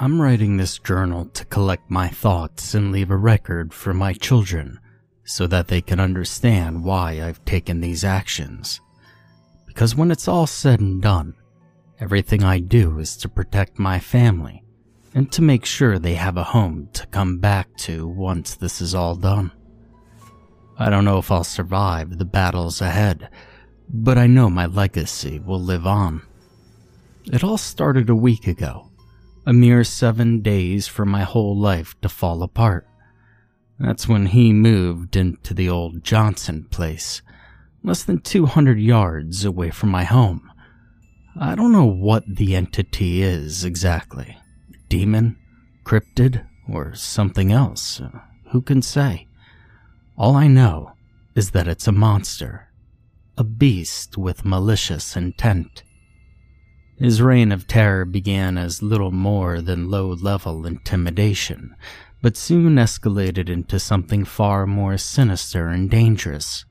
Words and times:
I'm 0.00 0.22
writing 0.22 0.56
this 0.56 0.78
journal 0.78 1.24
to 1.24 1.44
collect 1.46 1.90
my 1.90 2.06
thoughts 2.06 2.72
and 2.72 2.92
leave 2.92 3.10
a 3.10 3.16
record 3.16 3.74
for 3.74 3.92
my 3.92 4.12
children 4.12 4.78
so 5.24 5.48
that 5.48 5.66
they 5.66 5.80
can 5.80 5.98
understand 5.98 6.84
why 6.84 7.20
I've 7.20 7.44
taken 7.44 7.80
these 7.80 8.04
actions. 8.04 8.80
Because 9.66 9.96
when 9.96 10.12
it's 10.12 10.28
all 10.28 10.46
said 10.46 10.78
and 10.78 11.02
done, 11.02 11.34
everything 11.98 12.44
I 12.44 12.60
do 12.60 13.00
is 13.00 13.16
to 13.16 13.28
protect 13.28 13.80
my 13.80 13.98
family 13.98 14.62
and 15.14 15.32
to 15.32 15.42
make 15.42 15.64
sure 15.64 15.98
they 15.98 16.14
have 16.14 16.36
a 16.36 16.44
home 16.44 16.90
to 16.92 17.04
come 17.08 17.38
back 17.38 17.76
to 17.78 18.06
once 18.06 18.54
this 18.54 18.80
is 18.80 18.94
all 18.94 19.16
done. 19.16 19.50
I 20.78 20.90
don't 20.90 21.04
know 21.04 21.18
if 21.18 21.32
I'll 21.32 21.42
survive 21.42 22.18
the 22.18 22.24
battles 22.24 22.80
ahead, 22.80 23.30
but 23.88 24.16
I 24.16 24.28
know 24.28 24.48
my 24.48 24.66
legacy 24.66 25.40
will 25.40 25.60
live 25.60 25.88
on. 25.88 26.22
It 27.24 27.42
all 27.42 27.58
started 27.58 28.08
a 28.08 28.14
week 28.14 28.46
ago, 28.46 28.87
a 29.48 29.52
mere 29.54 29.82
seven 29.82 30.42
days 30.42 30.86
for 30.86 31.06
my 31.06 31.22
whole 31.22 31.56
life 31.56 31.98
to 32.02 32.06
fall 32.06 32.42
apart. 32.42 32.86
That's 33.80 34.06
when 34.06 34.26
he 34.26 34.52
moved 34.52 35.16
into 35.16 35.54
the 35.54 35.70
old 35.70 36.04
Johnson 36.04 36.66
place, 36.70 37.22
less 37.82 38.02
than 38.02 38.20
200 38.20 38.78
yards 38.78 39.46
away 39.46 39.70
from 39.70 39.88
my 39.88 40.04
home. 40.04 40.52
I 41.40 41.54
don't 41.54 41.72
know 41.72 41.86
what 41.86 42.24
the 42.28 42.54
entity 42.54 43.22
is 43.22 43.64
exactly 43.64 44.36
demon, 44.90 45.38
cryptid, 45.82 46.46
or 46.70 46.94
something 46.94 47.50
else. 47.50 48.02
Who 48.50 48.60
can 48.60 48.82
say? 48.82 49.28
All 50.18 50.36
I 50.36 50.46
know 50.46 50.92
is 51.34 51.52
that 51.52 51.68
it's 51.68 51.86
a 51.86 51.92
monster, 51.92 52.68
a 53.38 53.44
beast 53.44 54.18
with 54.18 54.44
malicious 54.44 55.16
intent. 55.16 55.84
His 56.98 57.22
reign 57.22 57.52
of 57.52 57.68
terror 57.68 58.04
began 58.04 58.58
as 58.58 58.82
little 58.82 59.12
more 59.12 59.60
than 59.60 59.88
low 59.88 60.08
level 60.08 60.66
intimidation, 60.66 61.76
but 62.20 62.36
soon 62.36 62.74
escalated 62.74 63.48
into 63.48 63.78
something 63.78 64.24
far 64.24 64.66
more 64.66 64.98
sinister 64.98 65.68
and 65.68 65.88
dangerous. 65.88 66.64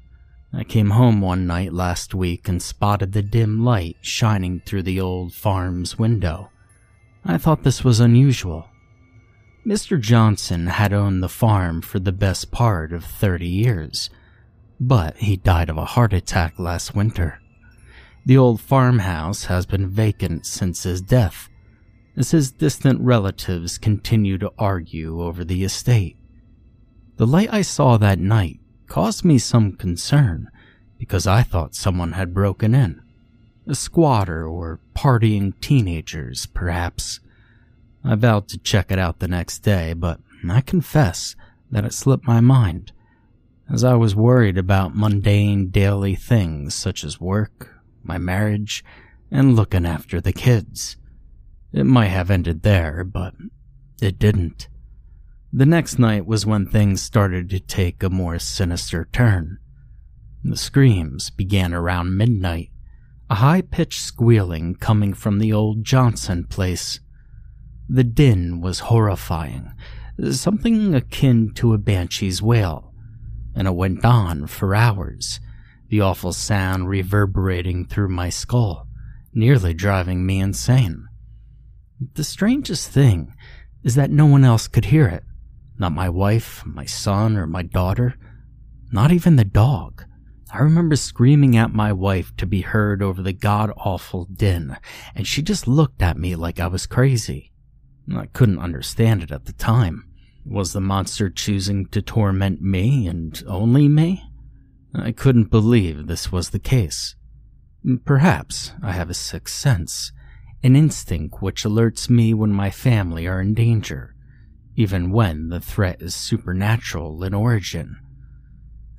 I 0.53 0.65
came 0.65 0.89
home 0.91 1.21
one 1.21 1.47
night 1.47 1.71
last 1.71 2.13
week 2.13 2.49
and 2.49 2.61
spotted 2.61 3.13
the 3.13 3.21
dim 3.21 3.63
light 3.63 3.95
shining 4.01 4.61
through 4.65 4.83
the 4.83 4.99
old 4.99 5.33
farm's 5.33 5.97
window. 5.97 6.49
I 7.23 7.37
thought 7.37 7.63
this 7.63 7.83
was 7.83 8.01
unusual. 8.01 8.67
Mr. 9.65 9.99
Johnson 9.99 10.67
had 10.67 10.93
owned 10.93 11.23
the 11.23 11.29
farm 11.29 11.81
for 11.81 11.99
the 11.99 12.11
best 12.11 12.51
part 12.51 12.91
of 12.91 13.05
30 13.05 13.47
years, 13.47 14.09
but 14.79 15.17
he 15.17 15.37
died 15.37 15.69
of 15.69 15.77
a 15.77 15.85
heart 15.85 16.13
attack 16.13 16.57
last 16.59 16.95
winter. 16.95 17.39
The 18.27 18.37
old 18.37 18.59
farmhouse 18.59 19.45
has 19.45 19.65
been 19.65 19.87
vacant 19.87 20.45
since 20.45 20.83
his 20.83 21.01
death, 21.01 21.47
as 22.17 22.31
his 22.31 22.51
distant 22.51 22.99
relatives 22.99 23.77
continue 23.77 24.37
to 24.39 24.51
argue 24.57 25.21
over 25.21 25.45
the 25.45 25.63
estate. 25.63 26.17
The 27.15 27.25
light 27.25 27.47
I 27.53 27.61
saw 27.61 27.95
that 27.95 28.19
night 28.19 28.59
caused 28.87 29.23
me 29.23 29.37
some 29.37 29.77
concern 29.77 30.49
because 30.97 31.25
I 31.25 31.41
thought 31.41 31.73
someone 31.73 32.11
had 32.11 32.33
broken 32.33 32.75
in. 32.75 33.01
A 33.65 33.75
squatter 33.75 34.45
or 34.45 34.81
partying 34.93 35.57
teenagers, 35.61 36.47
perhaps. 36.47 37.21
I 38.03 38.15
vowed 38.15 38.49
to 38.49 38.57
check 38.57 38.91
it 38.91 38.99
out 38.99 39.19
the 39.19 39.29
next 39.29 39.59
day, 39.59 39.93
but 39.93 40.19
I 40.49 40.59
confess 40.59 41.37
that 41.71 41.85
it 41.85 41.93
slipped 41.93 42.27
my 42.27 42.41
mind, 42.41 42.91
as 43.71 43.85
I 43.85 43.93
was 43.93 44.17
worried 44.17 44.57
about 44.57 44.97
mundane 44.97 45.69
daily 45.69 46.15
things 46.15 46.75
such 46.75 47.05
as 47.05 47.21
work, 47.21 47.76
my 48.07 48.17
marriage, 48.17 48.83
and 49.29 49.55
looking 49.55 49.85
after 49.85 50.21
the 50.21 50.33
kids. 50.33 50.97
It 51.73 51.85
might 51.85 52.07
have 52.07 52.31
ended 52.31 52.63
there, 52.63 53.03
but 53.03 53.33
it 54.01 54.17
didn't. 54.17 54.69
The 55.51 55.65
next 55.65 55.97
night 55.97 56.25
was 56.25 56.45
when 56.45 56.65
things 56.65 57.01
started 57.01 57.49
to 57.49 57.59
take 57.59 58.03
a 58.03 58.09
more 58.09 58.39
sinister 58.39 59.07
turn. 59.11 59.57
The 60.43 60.57
screams 60.57 61.29
began 61.29 61.73
around 61.73 62.15
midnight, 62.15 62.69
a 63.29 63.35
high 63.35 63.61
pitched 63.61 64.01
squealing 64.01 64.75
coming 64.75 65.13
from 65.13 65.39
the 65.39 65.51
old 65.51 65.83
Johnson 65.83 66.45
place. 66.45 66.99
The 67.89 68.03
din 68.03 68.61
was 68.61 68.79
horrifying, 68.79 69.73
something 70.31 70.93
akin 70.93 71.53
to 71.55 71.73
a 71.73 71.77
banshee's 71.77 72.41
wail, 72.41 72.93
and 73.55 73.67
it 73.67 73.75
went 73.75 74.05
on 74.05 74.47
for 74.47 74.75
hours, 74.75 75.39
the 75.89 76.01
awful 76.01 76.33
sound 76.33 76.89
reverberating 76.89 77.85
through 77.85 78.09
my 78.09 78.29
skull, 78.29 78.87
nearly 79.33 79.73
driving 79.73 80.25
me 80.25 80.39
insane. 80.39 81.07
The 82.13 82.23
strangest 82.23 82.89
thing 82.89 83.33
is 83.83 83.95
that 83.95 84.11
no 84.11 84.25
one 84.25 84.43
else 84.43 84.67
could 84.67 84.85
hear 84.85 85.07
it. 85.07 85.23
Not 85.79 85.93
my 85.93 86.09
wife, 86.09 86.63
my 86.65 86.85
son, 86.85 87.37
or 87.37 87.47
my 87.47 87.63
daughter. 87.63 88.15
Not 88.91 89.11
even 89.11 89.35
the 89.35 89.45
dog. 89.45 90.03
I 90.51 90.59
remember 90.59 90.95
screaming 90.95 91.57
at 91.57 91.73
my 91.73 91.91
wife 91.91 92.35
to 92.37 92.45
be 92.45 92.61
heard 92.61 93.03
over 93.03 93.21
the 93.21 93.33
god 93.33 93.71
awful 93.77 94.25
din, 94.25 94.77
and 95.13 95.27
she 95.27 95.41
just 95.41 95.67
looked 95.67 96.01
at 96.01 96.17
me 96.17 96.35
like 96.35 96.59
I 96.59 96.67
was 96.67 96.85
crazy. 96.85 97.51
I 98.15 98.27
couldn't 98.27 98.59
understand 98.59 99.23
it 99.23 99.31
at 99.31 99.45
the 99.45 99.53
time. 99.53 100.05
Was 100.45 100.71
the 100.71 100.79
monster 100.79 101.29
choosing 101.29 101.87
to 101.87 102.01
torment 102.01 102.61
me 102.61 103.07
and 103.07 103.43
only 103.47 103.89
me? 103.89 104.23
I 104.97 105.11
couldn't 105.11 105.51
believe 105.51 106.07
this 106.07 106.31
was 106.31 106.49
the 106.49 106.59
case. 106.59 107.15
Perhaps 108.03 108.73
I 108.81 108.93
have 108.93 109.09
a 109.09 109.13
sixth 109.13 109.55
sense, 109.55 110.11
an 110.63 110.75
instinct 110.75 111.41
which 111.41 111.63
alerts 111.63 112.09
me 112.09 112.33
when 112.33 112.51
my 112.51 112.71
family 112.71 113.27
are 113.27 113.39
in 113.39 113.53
danger, 113.53 114.15
even 114.75 115.11
when 115.11 115.49
the 115.49 115.61
threat 115.61 116.01
is 116.01 116.15
supernatural 116.15 117.23
in 117.23 117.33
origin. 117.33 117.97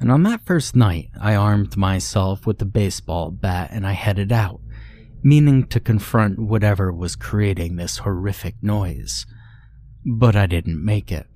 And 0.01 0.13
on 0.13 0.23
that 0.23 0.47
first 0.47 0.77
night, 0.77 1.11
I 1.21 1.35
armed 1.35 1.77
myself 1.77 2.47
with 2.47 2.63
a 2.63 2.65
baseball 2.65 3.33
bat 3.33 3.71
and 3.73 3.85
I 3.85 3.93
headed 3.93 4.31
out, 4.31 4.61
meaning 5.23 5.67
to 5.67 5.81
confront 5.81 6.39
whatever 6.39 6.93
was 6.93 7.17
creating 7.17 7.75
this 7.75 7.99
horrific 7.99 8.55
noise. 8.63 9.27
But 10.07 10.37
I 10.37 10.47
didn't 10.47 10.85
make 10.85 11.11
it. 11.11 11.27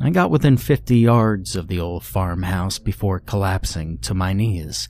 I 0.00 0.10
got 0.10 0.30
within 0.30 0.56
50 0.56 0.96
yards 0.96 1.56
of 1.56 1.68
the 1.68 1.80
old 1.80 2.04
farmhouse 2.04 2.78
before 2.78 3.18
collapsing 3.18 3.98
to 3.98 4.14
my 4.14 4.32
knees, 4.32 4.88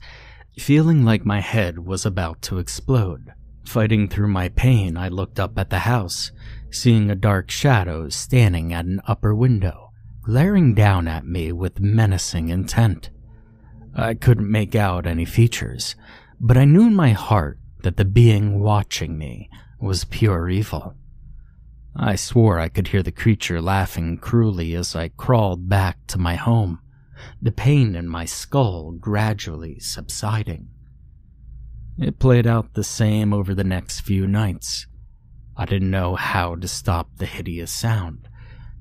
feeling 0.57 1.03
like 1.03 1.25
my 1.25 1.39
head 1.39 1.79
was 1.79 2.05
about 2.05 2.41
to 2.43 2.59
explode. 2.59 3.33
Fighting 3.65 4.07
through 4.07 4.29
my 4.29 4.49
pain, 4.49 4.97
I 4.97 5.09
looked 5.09 5.39
up 5.39 5.57
at 5.57 5.69
the 5.69 5.79
house, 5.79 6.31
seeing 6.71 7.09
a 7.09 7.15
dark 7.15 7.49
shadow 7.49 8.09
standing 8.09 8.73
at 8.73 8.85
an 8.85 9.01
upper 9.07 9.33
window 9.33 9.89
glaring 10.29 10.75
down 10.75 11.07
at 11.07 11.25
me 11.25 11.51
with 11.51 11.79
menacing 11.79 12.49
intent. 12.49 13.09
I 13.95 14.13
couldn't 14.13 14.51
make 14.51 14.75
out 14.75 15.07
any 15.07 15.25
features, 15.25 15.95
but 16.39 16.55
I 16.55 16.65
knew 16.65 16.85
in 16.85 16.95
my 16.95 17.13
heart 17.13 17.57
that 17.81 17.97
the 17.97 18.05
being 18.05 18.59
watching 18.59 19.17
me 19.17 19.49
was 19.79 20.05
pure 20.05 20.47
evil. 20.47 20.93
I 22.01 22.15
swore 22.15 22.59
I 22.59 22.69
could 22.69 22.87
hear 22.87 23.03
the 23.03 23.11
creature 23.11 23.61
laughing 23.61 24.17
cruelly 24.17 24.73
as 24.73 24.95
I 24.95 25.09
crawled 25.09 25.67
back 25.67 26.07
to 26.07 26.17
my 26.17 26.35
home, 26.35 26.79
the 27.41 27.51
pain 27.51 27.95
in 27.95 28.07
my 28.07 28.25
skull 28.25 28.91
gradually 28.91 29.79
subsiding. 29.79 30.69
It 31.97 32.17
played 32.17 32.47
out 32.47 32.73
the 32.73 32.83
same 32.83 33.33
over 33.33 33.53
the 33.53 33.65
next 33.65 33.99
few 34.01 34.25
nights. 34.25 34.87
I 35.57 35.65
didn't 35.65 35.91
know 35.91 36.15
how 36.15 36.55
to 36.55 36.67
stop 36.67 37.09
the 37.17 37.25
hideous 37.25 37.71
sound 37.71 38.29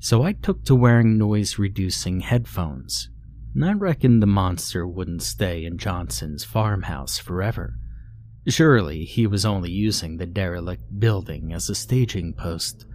so 0.00 0.22
I 0.22 0.32
took 0.32 0.64
to 0.64 0.74
wearing 0.74 1.18
noise 1.18 1.58
reducing 1.58 2.20
headphones. 2.20 3.10
And 3.54 3.64
I 3.64 3.72
reckoned 3.72 4.22
the 4.22 4.26
monster 4.26 4.86
wouldn't 4.86 5.22
stay 5.22 5.64
in 5.64 5.78
Johnson's 5.78 6.44
farmhouse 6.44 7.18
forever. 7.18 7.74
Surely 8.46 9.04
he 9.04 9.26
was 9.26 9.44
only 9.44 9.70
using 9.70 10.16
the 10.16 10.26
derelict 10.26 10.98
building 10.98 11.52
as 11.52 11.68
a 11.68 11.74
staging 11.74 12.32
post, 12.34 12.86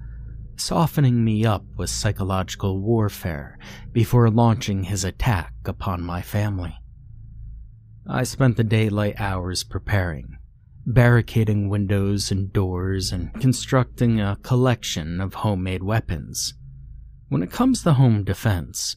softening 0.63 1.25
me 1.25 1.45
up 1.45 1.65
with 1.75 1.89
psychological 1.89 2.79
warfare 2.79 3.57
before 3.91 4.29
launching 4.29 4.83
his 4.83 5.03
attack 5.03 5.53
upon 5.65 6.01
my 6.01 6.21
family. 6.21 6.73
I 8.07 8.23
spent 8.23 8.55
the 8.55 8.63
daylight 8.63 9.19
hours 9.19 9.65
preparing, 9.65 10.37
barricading 10.85 11.67
windows 11.67 12.31
and 12.31 12.53
doors 12.53 13.11
and 13.11 13.33
constructing 13.41 14.21
a 14.21 14.37
collection 14.41 15.19
of 15.19 15.33
homemade 15.33 15.83
weapons. 15.83 16.53
When 17.27 17.43
it 17.43 17.51
comes 17.51 17.83
to 17.83 17.95
home 17.95 18.23
defense, 18.23 18.95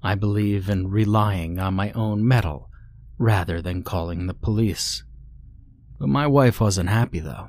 I 0.00 0.14
believe 0.14 0.68
in 0.68 0.88
relying 0.88 1.58
on 1.58 1.74
my 1.74 1.90
own 1.92 2.26
mettle 2.26 2.70
rather 3.18 3.60
than 3.60 3.82
calling 3.82 4.28
the 4.28 4.34
police. 4.34 5.02
But 5.98 6.10
my 6.10 6.28
wife 6.28 6.60
wasn't 6.60 6.90
happy 6.90 7.18
though. 7.18 7.48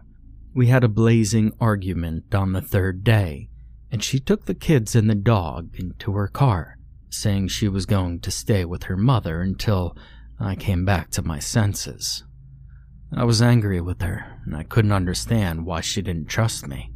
We 0.56 0.68
had 0.68 0.83
a 0.83 0.89
blazing 0.89 1.54
argument 1.62 2.33
on 2.33 2.54
the 2.54 2.62
third 2.62 3.04
day, 3.04 3.48
and 3.91 4.03
she 4.03 4.19
took 4.19 4.45
the 4.45 4.53
kids 4.53 4.95
and 4.95 5.09
the 5.09 5.15
dog 5.15 5.75
into 5.77 6.13
her 6.13 6.27
car, 6.27 6.77
saying 7.09 7.47
she 7.47 7.68
was 7.68 7.86
going 7.86 8.19
to 8.19 8.31
stay 8.31 8.65
with 8.65 8.83
her 8.83 8.97
mother 8.97 9.41
until 9.41 9.95
I 10.39 10.56
came 10.56 10.86
back 10.86 11.09
to 11.12 11.21
my 11.21 11.39
senses. 11.39 12.24
I 13.15 13.24
was 13.24 13.41
angry 13.41 13.81
with 13.81 14.01
her, 14.01 14.39
and 14.45 14.56
I 14.56 14.63
couldn't 14.63 14.91
understand 14.91 15.65
why 15.65 15.81
she 15.81 16.01
didn't 16.01 16.27
trust 16.27 16.68
me. 16.68 16.91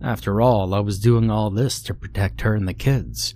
After 0.00 0.40
all, 0.40 0.74
I 0.74 0.80
was 0.80 0.98
doing 0.98 1.30
all 1.30 1.50
this 1.50 1.82
to 1.82 1.94
protect 1.94 2.40
her 2.40 2.54
and 2.54 2.66
the 2.66 2.74
kids. 2.74 3.34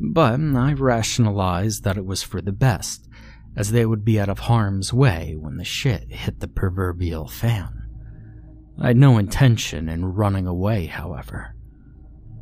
But 0.00 0.40
I 0.40 0.72
rationalized 0.72 1.84
that 1.84 1.96
it 1.96 2.06
was 2.06 2.22
for 2.22 2.40
the 2.40 2.52
best, 2.52 3.08
as 3.56 3.72
they 3.72 3.84
would 3.84 4.04
be 4.04 4.18
out 4.18 4.28
of 4.28 4.40
harm's 4.40 4.92
way 4.92 5.36
when 5.38 5.56
the 5.56 5.64
shit 5.64 6.10
hit 6.10 6.40
the 6.40 6.48
proverbial 6.48 7.28
fan. 7.28 7.82
I 8.80 8.88
had 8.88 8.96
no 8.96 9.18
intention 9.18 9.88
in 9.88 10.06
running 10.06 10.46
away, 10.46 10.86
however. 10.86 11.54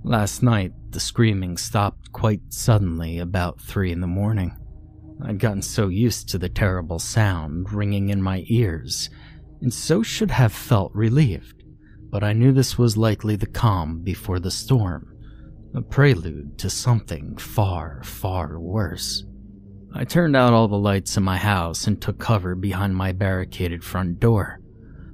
Last 0.03 0.43
night, 0.43 0.73
the 0.91 1.01
screaming 1.01 1.59
stopped 1.59 2.11
quite 2.11 2.41
suddenly 2.49 3.19
about 3.19 3.61
three 3.61 3.93
in 3.93 4.01
the 4.01 4.07
morning. 4.07 4.57
I'd 5.23 5.39
gotten 5.39 5.61
so 5.61 5.89
used 5.89 6.31
to 6.31 6.39
the 6.39 6.49
terrible 6.49 6.99
sound 6.99 7.71
ringing 7.71 8.09
in 8.09 8.23
my 8.23 8.45
ears, 8.47 9.11
and 9.61 9.73
so 9.73 10.03
should 10.03 10.31
have 10.31 10.53
felt 10.53 10.95
relieved, 10.95 11.65
but 12.11 12.25
I 12.25 12.33
knew 12.33 12.51
this 12.51 12.79
was 12.79 12.97
likely 12.97 13.37
the 13.37 13.47
calm 13.47 14.01
before 14.01 14.41
the 14.41 14.51
storm, 14.51 15.15
a 15.75 15.83
prelude 15.83 16.57
to 16.59 16.71
something 16.71 17.37
far, 17.37 18.03
far 18.03 18.59
worse. 18.59 19.25
I 19.93 20.05
turned 20.05 20.35
out 20.35 20.55
all 20.55 20.69
the 20.69 20.79
lights 20.79 21.19
in 21.19 21.25
my 21.25 21.37
house 21.37 21.87
and 21.87 22.01
took 22.01 22.19
cover 22.19 22.55
behind 22.55 22.97
my 22.97 23.13
barricaded 23.13 23.85
front 23.85 24.19
door, 24.19 24.61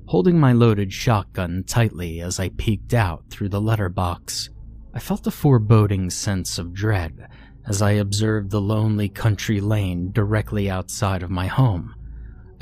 holding 0.07 0.39
my 0.39 0.53
loaded 0.53 0.93
shotgun 0.93 1.65
tightly 1.67 2.21
as 2.21 2.39
I 2.39 2.51
peeked 2.51 2.95
out 2.95 3.25
through 3.31 3.49
the 3.49 3.61
letterbox. 3.61 4.51
I 4.97 4.99
felt 4.99 5.27
a 5.27 5.31
foreboding 5.31 6.09
sense 6.09 6.57
of 6.57 6.73
dread 6.73 7.29
as 7.67 7.83
I 7.83 7.91
observed 7.91 8.51
the 8.51 8.63
lonely 8.63 9.11
country 9.11 9.61
lane 9.61 10.11
directly 10.11 10.71
outside 10.71 11.23
of 11.23 11.29
my 11.29 11.49
home. 11.49 11.95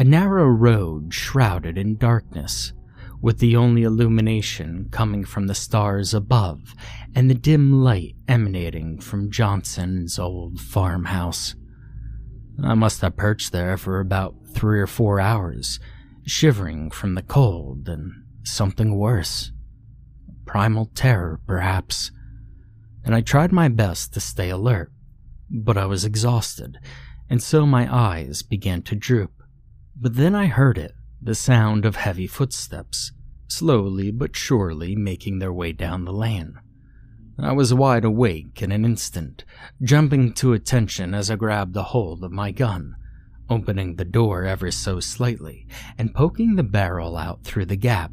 A 0.01 0.05
narrow 0.05 0.47
road 0.47 1.15
shrouded 1.15 1.79
in 1.79 1.97
darkness, 1.97 2.73
with 3.23 3.39
the 3.39 3.55
only 3.55 3.85
illumination 3.85 4.89
coming 4.91 5.25
from 5.25 5.47
the 5.47 5.55
stars 5.55 6.13
above 6.13 6.75
and 7.15 7.31
the 7.31 7.37
dim 7.37 7.85
light 7.85 8.17
emanating 8.27 8.99
from 8.99 9.31
Johnson's 9.31 10.19
old 10.19 10.59
farmhouse. 10.59 11.55
I 12.65 12.75
must 12.75 13.01
have 13.03 13.17
perched 13.17 13.53
there 13.53 13.77
for 13.77 14.01
about 14.01 14.35
three 14.49 14.81
or 14.81 14.89
four 14.89 15.21
hours, 15.21 15.79
shivering 16.27 16.91
from 16.91 17.15
the 17.15 17.23
cold 17.23 17.89
and 17.89 18.11
something 18.43 18.97
worse. 18.97 19.53
Primal 20.47 20.91
terror, 20.97 21.39
perhaps. 21.47 22.11
And 23.05 23.15
I 23.15 23.21
tried 23.21 23.53
my 23.53 23.69
best 23.69 24.15
to 24.15 24.21
stay 24.21 24.51
alert, 24.51 24.91
but 25.51 25.77
I 25.77 25.87
was 25.87 26.05
exhausted, 26.05 26.79
and 27.29 27.43
so 27.43 27.67
my 27.67 27.93
eyes 27.95 28.43
began 28.43 28.83
to 28.83 28.97
droop. 28.97 29.33
But 29.95 30.17
then 30.17 30.35
I 30.35 30.47
heard 30.47 30.79
it 30.79 30.95
the 31.23 31.35
sound 31.35 31.85
of 31.85 31.97
heavy 31.97 32.27
footsteps, 32.27 33.13
slowly 33.49 34.11
but 34.11 34.37
surely 34.37 34.97
making 34.97 35.39
their 35.39 35.53
way 35.53 35.73
down 35.73 36.05
the 36.05 36.13
lane. 36.13 36.59
I 37.39 37.53
was 37.53 37.75
wide 37.75 38.05
awake 38.05 38.63
in 38.63 38.71
an 38.71 38.85
instant, 38.85 39.45
jumping 39.83 40.35
to 40.35 40.53
attention 40.53 41.15
as 41.15 41.31
I 41.31 41.37
grabbed 41.37 41.77
a 41.77 41.83
hold 41.83 42.23
of 42.23 42.31
my 42.31 42.53
gun, 42.53 42.95
opening 43.51 43.97
the 43.97 44.05
door 44.05 44.45
ever 44.45 44.71
so 44.71 45.01
slightly 45.01 45.67
and 45.99 46.15
poking 46.15 46.57
the 46.57 46.63
barrel 46.63 47.17
out 47.17 47.43
through 47.43 47.67
the 47.67 47.77
gap. 47.77 48.13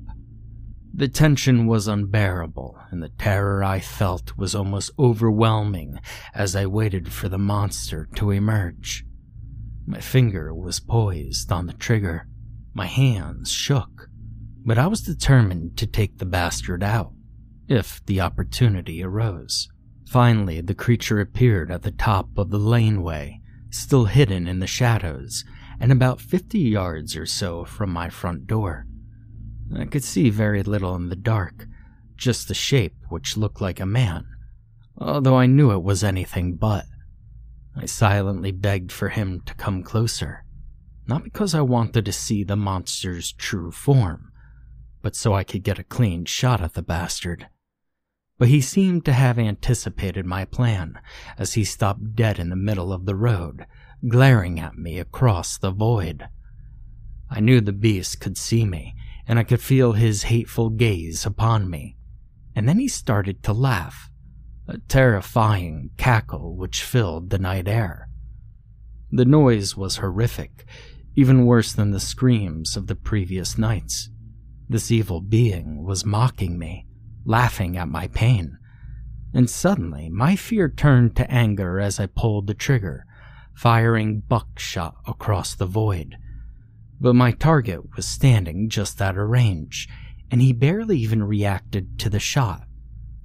The 0.93 1.07
tension 1.07 1.67
was 1.67 1.87
unbearable, 1.87 2.77
and 2.91 3.01
the 3.01 3.09
terror 3.09 3.63
I 3.63 3.79
felt 3.79 4.37
was 4.37 4.53
almost 4.53 4.91
overwhelming 4.99 5.99
as 6.35 6.55
I 6.55 6.65
waited 6.65 7.11
for 7.11 7.29
the 7.29 7.37
monster 7.37 8.09
to 8.15 8.31
emerge. 8.31 9.05
My 9.87 10.01
finger 10.01 10.53
was 10.53 10.81
poised 10.81 11.51
on 11.51 11.67
the 11.67 11.73
trigger. 11.73 12.27
My 12.73 12.87
hands 12.87 13.51
shook, 13.51 14.09
but 14.65 14.77
I 14.77 14.87
was 14.87 15.01
determined 15.01 15.77
to 15.77 15.87
take 15.87 16.17
the 16.17 16.25
bastard 16.25 16.83
out 16.83 17.13
if 17.69 18.05
the 18.05 18.19
opportunity 18.19 19.01
arose. 19.01 19.69
Finally, 20.07 20.59
the 20.59 20.75
creature 20.75 21.21
appeared 21.21 21.71
at 21.71 21.83
the 21.83 21.91
top 21.91 22.27
of 22.37 22.49
the 22.49 22.59
laneway, 22.59 23.39
still 23.69 24.05
hidden 24.05 24.45
in 24.45 24.59
the 24.59 24.67
shadows, 24.67 25.45
and 25.79 25.89
about 25.91 26.19
50 26.19 26.59
yards 26.59 27.15
or 27.15 27.25
so 27.25 27.63
from 27.63 27.91
my 27.91 28.09
front 28.09 28.45
door. 28.45 28.85
I 29.75 29.85
could 29.85 30.03
see 30.03 30.29
very 30.29 30.63
little 30.63 30.95
in 30.95 31.09
the 31.09 31.15
dark, 31.15 31.67
just 32.15 32.47
the 32.47 32.53
shape 32.53 32.95
which 33.09 33.37
looked 33.37 33.61
like 33.61 33.79
a 33.79 33.85
man, 33.85 34.25
although 34.97 35.35
I 35.35 35.45
knew 35.45 35.71
it 35.71 35.83
was 35.83 36.03
anything 36.03 36.55
but. 36.55 36.85
I 37.75 37.85
silently 37.85 38.51
begged 38.51 38.91
for 38.91 39.09
him 39.09 39.41
to 39.45 39.53
come 39.53 39.83
closer, 39.83 40.43
not 41.07 41.23
because 41.23 41.55
I 41.55 41.61
wanted 41.61 42.05
to 42.05 42.11
see 42.11 42.43
the 42.43 42.57
monster's 42.57 43.31
true 43.31 43.71
form, 43.71 44.31
but 45.01 45.15
so 45.15 45.33
I 45.33 45.43
could 45.43 45.63
get 45.63 45.79
a 45.79 45.83
clean 45.83 46.25
shot 46.25 46.61
at 46.61 46.73
the 46.73 46.81
bastard 46.81 47.47
but 48.41 48.49
he 48.49 48.59
seemed 48.59 49.05
to 49.05 49.13
have 49.13 49.37
anticipated 49.37 50.25
my 50.25 50.43
plan 50.43 50.99
as 51.37 51.53
he 51.53 51.63
stopped 51.63 52.15
dead 52.15 52.39
in 52.39 52.49
the 52.49 52.55
middle 52.55 52.91
of 52.91 53.05
the 53.05 53.13
road, 53.13 53.67
glaring 54.07 54.59
at 54.59 54.75
me 54.75 54.97
across 54.97 55.59
the 55.59 55.69
void. 55.69 56.27
I 57.29 57.39
knew 57.39 57.61
the 57.61 57.71
beast 57.71 58.19
could 58.19 58.39
see 58.39 58.65
me, 58.65 58.95
and 59.27 59.39
I 59.39 59.43
could 59.43 59.61
feel 59.61 59.93
his 59.93 60.23
hateful 60.23 60.69
gaze 60.69 61.25
upon 61.25 61.69
me. 61.69 61.97
And 62.55 62.67
then 62.67 62.79
he 62.79 62.87
started 62.87 63.43
to 63.43 63.53
laugh, 63.53 64.09
a 64.67 64.77
terrifying 64.77 65.91
cackle 65.97 66.55
which 66.55 66.83
filled 66.83 67.29
the 67.29 67.39
night 67.39 67.67
air. 67.67 68.09
The 69.11 69.25
noise 69.25 69.75
was 69.75 69.97
horrific, 69.97 70.65
even 71.15 71.45
worse 71.45 71.73
than 71.73 71.91
the 71.91 71.99
screams 71.99 72.77
of 72.77 72.87
the 72.87 72.95
previous 72.95 73.57
nights. 73.57 74.09
This 74.69 74.91
evil 74.91 75.21
being 75.21 75.83
was 75.83 76.05
mocking 76.05 76.57
me 76.57 76.87
laughing 77.25 77.77
at 77.77 77.87
my 77.87 78.07
pain. 78.07 78.57
And 79.33 79.49
suddenly, 79.49 80.09
my 80.09 80.35
fear 80.35 80.69
turned 80.69 81.15
to 81.15 81.31
anger 81.31 81.79
as 81.79 81.99
I 81.99 82.07
pulled 82.07 82.47
the 82.47 82.53
trigger, 82.53 83.05
firing 83.53 84.21
buckshot 84.21 84.95
across 85.07 85.55
the 85.55 85.65
void. 85.65 86.17
But 87.01 87.15
my 87.15 87.31
target 87.31 87.95
was 87.95 88.05
standing 88.05 88.69
just 88.69 89.01
out 89.01 89.17
of 89.17 89.27
range, 89.27 89.89
and 90.29 90.39
he 90.39 90.53
barely 90.53 90.99
even 90.99 91.23
reacted 91.23 91.97
to 91.97 92.11
the 92.11 92.19
shot, 92.19 92.67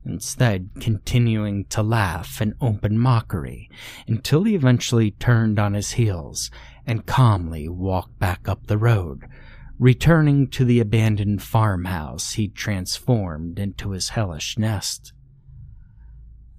instead, 0.03 0.71
continuing 0.81 1.67
to 1.67 1.83
laugh 1.83 2.41
in 2.41 2.55
open 2.59 2.99
mockery 2.99 3.69
until 4.09 4.45
he 4.45 4.55
eventually 4.55 5.11
turned 5.11 5.59
on 5.59 5.75
his 5.75 5.93
heels 5.93 6.51
and 6.87 7.05
calmly 7.05 7.69
walked 7.69 8.19
back 8.19 8.49
up 8.49 8.67
the 8.67 8.79
road, 8.79 9.27
returning 9.79 10.49
to 10.49 10.65
the 10.65 10.81
abandoned 10.81 11.43
farmhouse 11.43 12.33
he'd 12.33 12.55
transformed 12.55 13.59
into 13.59 13.91
his 13.91 14.09
hellish 14.09 14.57
nest. 14.57 15.13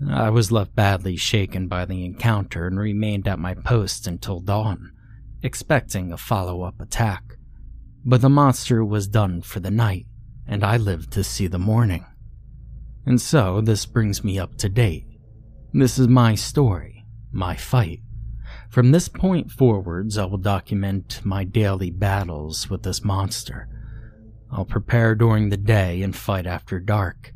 I 0.08 0.30
was 0.30 0.52
left 0.52 0.76
badly 0.76 1.16
shaken 1.16 1.68
by 1.68 1.86
the 1.86 2.06
encounter 2.06 2.68
and 2.68 2.78
remained 2.78 3.28
at 3.28 3.40
my 3.40 3.56
post 3.56 4.06
until 4.06 4.40
dawn, 4.40 4.92
expecting 5.42 6.12
a 6.12 6.18
follow 6.18 6.64
up 6.64 6.82
attack. 6.82 7.38
But 8.06 8.22
the 8.22 8.30
monster 8.30 8.84
was 8.84 9.08
done 9.08 9.42
for 9.42 9.60
the 9.60 9.72
night, 9.72 10.08
and 10.48 10.64
I 10.64 10.78
lived 10.78 11.12
to 11.14 11.24
see 11.24 11.48
the 11.48 11.60
morning. 11.60 12.06
And 13.06 13.22
so 13.22 13.62
this 13.62 13.86
brings 13.86 14.24
me 14.24 14.40
up 14.40 14.58
to 14.58 14.70
date. 14.70 15.06
This 15.74 16.00
is 16.00 16.08
my 16.08 16.36
story, 16.36 17.06
my 17.32 17.56
fight. 17.56 18.02
From 18.70 18.92
this 18.92 19.08
point 19.08 19.52
forwards, 19.52 20.18
I 20.18 20.26
will 20.26 20.38
document 20.38 21.22
my 21.24 21.44
daily 21.44 21.92
battles 21.92 22.70
with 22.70 22.84
this 22.84 23.04
monster. 23.04 23.68
I'll 24.52 24.66
prepare 24.66 25.16
during 25.16 25.50
the 25.50 25.58
day 25.58 26.02
and 26.02 26.16
fight 26.16 26.48
after 26.48 26.80
dark, 26.80 27.34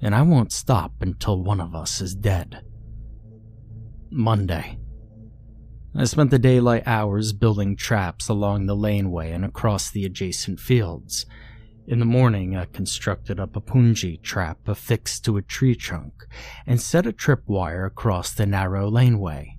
and 0.00 0.14
I 0.14 0.22
won't 0.22 0.52
stop 0.52 0.92
until 1.00 1.42
one 1.42 1.60
of 1.60 1.74
us 1.74 2.00
is 2.00 2.14
dead. 2.14 2.62
Monday. 4.10 4.78
I 5.98 6.04
spent 6.04 6.30
the 6.30 6.38
daylight 6.38 6.82
hours 6.84 7.32
building 7.32 7.74
traps 7.74 8.28
along 8.28 8.66
the 8.66 8.76
laneway 8.76 9.32
and 9.32 9.46
across 9.46 9.90
the 9.90 10.04
adjacent 10.04 10.60
fields. 10.60 11.24
In 11.86 12.00
the 12.00 12.04
morning, 12.04 12.54
I 12.54 12.66
constructed 12.66 13.40
a 13.40 13.46
papunji 13.46 14.20
trap 14.20 14.68
affixed 14.68 15.24
to 15.24 15.38
a 15.38 15.42
tree 15.42 15.74
trunk 15.74 16.26
and 16.66 16.82
set 16.82 17.06
a 17.06 17.12
tripwire 17.12 17.86
across 17.86 18.34
the 18.34 18.44
narrow 18.44 18.90
laneway. 18.90 19.58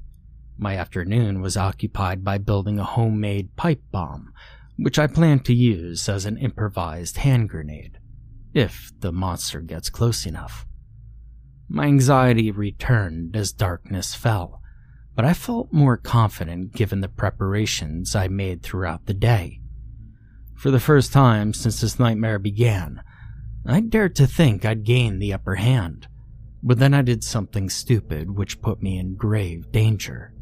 My 0.59 0.75
afternoon 0.75 1.41
was 1.41 1.57
occupied 1.57 2.23
by 2.23 2.37
building 2.37 2.77
a 2.77 2.83
homemade 2.83 3.55
pipe 3.55 3.81
bomb, 3.91 4.31
which 4.77 4.99
I 4.99 5.07
plan 5.07 5.39
to 5.39 5.55
use 5.55 6.07
as 6.07 6.25
an 6.25 6.37
improvised 6.37 7.17
hand 7.17 7.49
grenade, 7.49 7.97
if 8.53 8.91
the 8.99 9.11
monster 9.11 9.61
gets 9.61 9.89
close 9.89 10.27
enough. 10.27 10.67
My 11.67 11.85
anxiety 11.85 12.51
returned 12.51 13.35
as 13.35 13.51
darkness 13.51 14.13
fell, 14.13 14.56
but 15.17 15.25
I 15.25 15.33
felt 15.33 15.73
more 15.73 15.97
confident 15.97 16.73
given 16.73 17.01
the 17.01 17.09
preparations 17.09 18.15
I 18.15 18.27
made 18.27 18.61
throughout 18.61 19.07
the 19.07 19.15
day. 19.15 19.59
For 20.55 20.69
the 20.69 20.79
first 20.79 21.11
time 21.11 21.55
since 21.55 21.81
this 21.81 21.97
nightmare 21.97 22.37
began, 22.37 23.01
I 23.65 23.79
dared 23.79 24.15
to 24.17 24.27
think 24.27 24.63
I'd 24.63 24.83
gained 24.83 25.19
the 25.19 25.33
upper 25.33 25.55
hand, 25.55 26.07
but 26.61 26.77
then 26.77 26.93
I 26.93 27.01
did 27.01 27.23
something 27.23 27.67
stupid 27.67 28.37
which 28.37 28.61
put 28.61 28.83
me 28.83 28.99
in 28.99 29.15
grave 29.15 29.71
danger. 29.71 30.35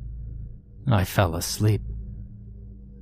I 0.92 1.06
fell 1.06 1.36
asleep. 1.36 1.82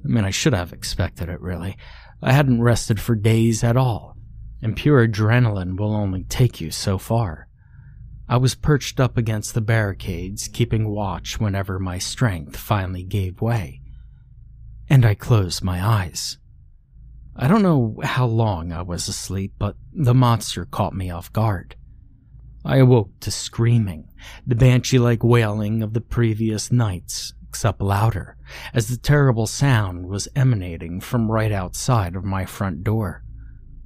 I 0.06 0.08
mean, 0.08 0.26
I 0.26 0.30
should 0.30 0.54
have 0.54 0.74
expected 0.74 1.28
it, 1.28 1.42
really. 1.42 1.76
I 2.22 2.34
hadn't 2.34 2.62
rested 2.62 3.00
for 3.00 3.16
days 3.16 3.64
at 3.64 3.78
all, 3.78 4.16
and 4.62 4.78
pure 4.78 5.08
adrenaline 5.08 5.80
will 5.80 5.96
only 5.96 6.24
take 6.26 6.62
you 6.62 6.70
so 6.70 7.00
far. 7.00 7.48
I 8.34 8.38
was 8.38 8.56
perched 8.56 9.00
up 9.00 9.16
against 9.16 9.54
the 9.54 9.62
barricades, 9.62 10.48
keeping 10.48 10.90
watch 10.90 11.40
whenever 11.40 11.78
my 11.78 12.00
strength 12.00 12.58
finally 12.58 13.04
gave 13.04 13.42
way. 13.42 13.80
And 14.90 15.06
I 15.06 15.14
closed 15.14 15.64
my 15.64 15.86
eyes. 15.86 16.40
I 17.36 17.48
don't 17.48 17.62
know 17.62 17.96
how 18.02 18.26
long 18.26 18.72
I 18.72 18.82
was 18.82 19.08
asleep, 19.08 19.54
but 19.60 19.76
the 19.94 20.16
monster 20.16 20.66
caught 20.66 20.96
me 20.96 21.12
off 21.12 21.32
guard. 21.32 21.76
I 22.66 22.78
awoke 22.78 23.12
to 23.20 23.30
screaming, 23.30 24.08
the 24.48 24.56
banshee 24.56 24.98
like 24.98 25.24
wailing 25.24 25.84
of 25.84 25.94
the 25.94 26.02
previous 26.02 26.72
nights, 26.72 27.36
except 27.48 27.82
louder, 27.82 28.36
as 28.74 28.88
the 28.88 28.98
terrible 28.98 29.46
sound 29.46 30.08
was 30.08 30.28
emanating 30.36 31.02
from 31.02 31.32
right 31.32 31.52
outside 31.52 32.16
of 32.16 32.26
my 32.26 32.46
front 32.46 32.84
door. 32.84 33.24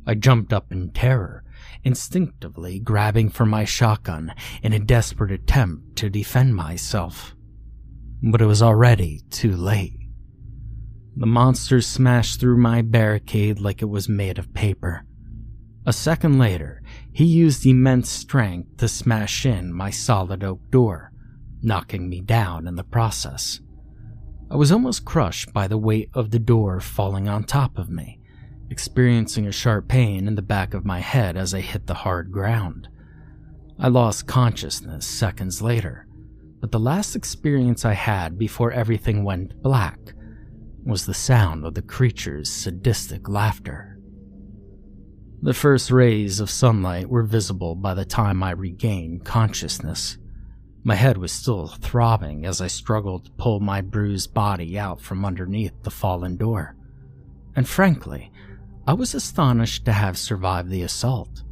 I 0.06 0.13
jumped 0.13 0.54
up 0.54 0.72
in 0.72 0.92
terror, 0.92 1.44
instinctively 1.84 2.79
grabbing 2.79 3.29
for 3.29 3.46
my 3.46 3.65
shotgun 3.65 4.34
in 4.62 4.74
a 4.74 4.79
desperate 4.79 5.31
attempt 5.31 5.96
to 5.98 6.10
defend 6.10 6.55
myself. 6.55 7.36
But 8.22 8.41
it 8.41 8.46
was 8.46 8.62
already 8.62 9.22
too 9.29 9.55
late. 9.55 9.98
The 11.15 11.25
monster 11.25 11.81
smashed 11.81 12.39
through 12.39 12.57
my 12.57 12.81
barricade 12.81 13.60
like 13.60 13.81
it 13.81 13.86
was 13.86 14.07
made 14.07 14.38
of 14.38 14.53
paper. 14.53 15.03
A 15.86 15.93
second 15.93 16.38
later, 16.38 16.84
he 17.12 17.25
used 17.25 17.65
immense 17.65 18.10
strength 18.10 18.77
to 18.77 18.88
smash 18.88 19.46
in 19.46 19.74
my 19.74 19.89
solid 19.89 20.43
oak 20.43 20.60
door, 20.69 21.12
knocking 21.62 22.10
me 22.10 22.22
down 22.22 22.67
in 22.67 22.75
the 22.75 22.84
process. 22.84 23.62
I 24.51 24.55
was 24.55 24.72
almost 24.72 25.05
crushed 25.05 25.53
by 25.53 25.67
the 25.67 25.77
weight 25.77 26.10
of 26.13 26.31
the 26.31 26.39
door 26.39 26.79
falling 26.79 27.27
on 27.27 27.43
top 27.43 27.77
of 27.77 27.89
me, 27.89 28.16
experiencing 28.69 29.47
a 29.47 29.51
sharp 29.51 29.88
pain 29.88 30.27
in 30.27 30.36
the 30.36 30.41
back 30.41 30.74
of 30.74 30.86
my 30.86 31.00
head 31.00 31.38
as 31.38 31.53
I 31.53 31.62
hit 31.62 31.88
the 31.88 31.93
hard 31.93 32.31
ground. 32.31 32.88
I 33.79 33.88
lost 33.88 34.27
consciousness 34.27 35.05
seconds 35.05 35.62
later, 35.62 36.07
but 36.59 36.71
the 36.71 36.79
last 36.79 37.15
experience 37.15 37.86
I 37.86 37.93
had 37.93 38.38
before 38.38 38.71
everything 38.71 39.24
went 39.24 39.62
black 39.62 40.00
was 40.83 41.05
the 41.05 41.13
sound 41.13 41.65
of 41.65 41.74
the 41.74 41.81
creature's 41.81 42.50
sadistic 42.50 43.27
laughter. 43.27 44.00
The 45.41 45.53
first 45.53 45.91
rays 45.91 46.39
of 46.39 46.50
sunlight 46.50 47.09
were 47.09 47.24
visible 47.24 47.75
by 47.75 47.93
the 47.93 48.05
time 48.05 48.41
I 48.41 48.51
regained 48.51 49.24
consciousness. 49.24 50.17
My 50.83 50.95
head 50.95 51.17
was 51.17 51.31
still 51.31 51.67
throbbing 51.67 52.45
as 52.45 52.62
I 52.62 52.67
struggled 52.67 53.25
to 53.25 53.31
pull 53.31 53.59
my 53.59 53.81
bruised 53.81 54.33
body 54.33 54.79
out 54.79 55.00
from 55.00 55.25
underneath 55.25 55.74
the 55.83 55.91
fallen 55.91 56.38
door. 56.38 56.75
And 57.55 57.67
frankly, 57.67 58.31
I 58.88 58.94
was 58.94 59.13
astonished 59.13 59.86
to 59.86 59.91
have 59.91 60.17
survived 60.17 60.70
the 60.70 60.84
assault. 60.84 61.44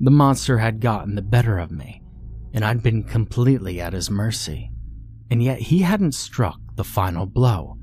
The 0.00 0.10
monster 0.10 0.58
had 0.58 0.80
gotten 0.80 1.14
the 1.14 1.22
better 1.22 1.58
of 1.58 1.70
me, 1.70 2.02
and 2.52 2.64
I'd 2.64 2.82
been 2.82 3.04
completely 3.04 3.80
at 3.80 3.92
his 3.92 4.10
mercy. 4.10 4.70
And 5.30 5.42
yet 5.42 5.60
he 5.60 5.80
hadn't 5.80 6.14
struck 6.14 6.58
the 6.74 6.84
final 6.84 7.26
blow 7.26 7.76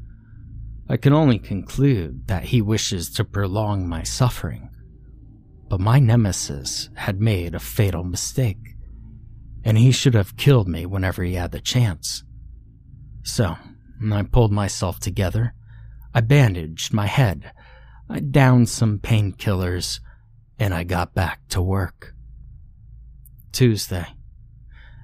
I 0.91 0.98
can 0.98 1.13
only 1.13 1.38
conclude 1.38 2.25
that 2.27 2.46
he 2.46 2.63
wishes 2.63 3.12
to 3.12 3.24
prolong 3.24 3.88
my 3.88 4.01
suffering. 4.01 4.72
But 5.67 5.79
my 5.79 6.00
nemesis 6.00 6.89
had 6.96 7.22
made 7.22 7.53
a 7.53 7.60
fatal 7.60 8.03
mistake, 8.03 8.75
and 9.63 9.77
he 9.77 9.91
should 9.91 10.15
have 10.15 10.36
killed 10.36 10.67
me 10.67 10.88
whenever 10.88 11.24
he 11.24 11.36
had 11.36 11.51
the 11.51 11.62
chance. 11.62 12.24
So, 13.22 13.55
I 14.12 14.24
pulled 14.24 14.51
myself 14.51 15.00
together. 15.00 15.53
I 16.15 16.22
bandaged 16.22 16.91
my 16.91 17.05
head. 17.05 17.51
I 18.10 18.20
downed 18.20 18.70
some 18.70 19.00
painkillers, 19.00 20.00
and 20.58 20.74
I 20.74 20.84
got 20.84 21.13
back 21.13 21.48
to 21.50 21.62
work. 21.62 22.13
Tuesday. 23.51 24.08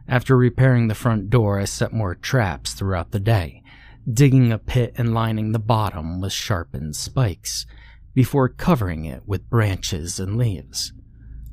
After 0.08 0.36
repairing 0.38 0.88
the 0.88 0.96
front 0.96 1.30
door, 1.30 1.60
I 1.60 1.66
set 1.66 1.94
more 1.94 2.16
traps 2.16 2.74
throughout 2.74 3.12
the 3.12 3.20
day 3.20 3.64
digging 4.12 4.52
a 4.52 4.60
pit 4.60 4.94
and 4.98 5.14
lining 5.14 5.52
the 5.52 5.60
bottom 5.60 6.22
with 6.22 6.32
sharpened 6.32 6.96
spikes 6.96 7.66
before 8.14 8.48
covering 8.48 9.06
it 9.06 9.24
with 9.26 9.50
branches 9.50 10.20
and 10.20 10.38
leaves. 10.38 10.94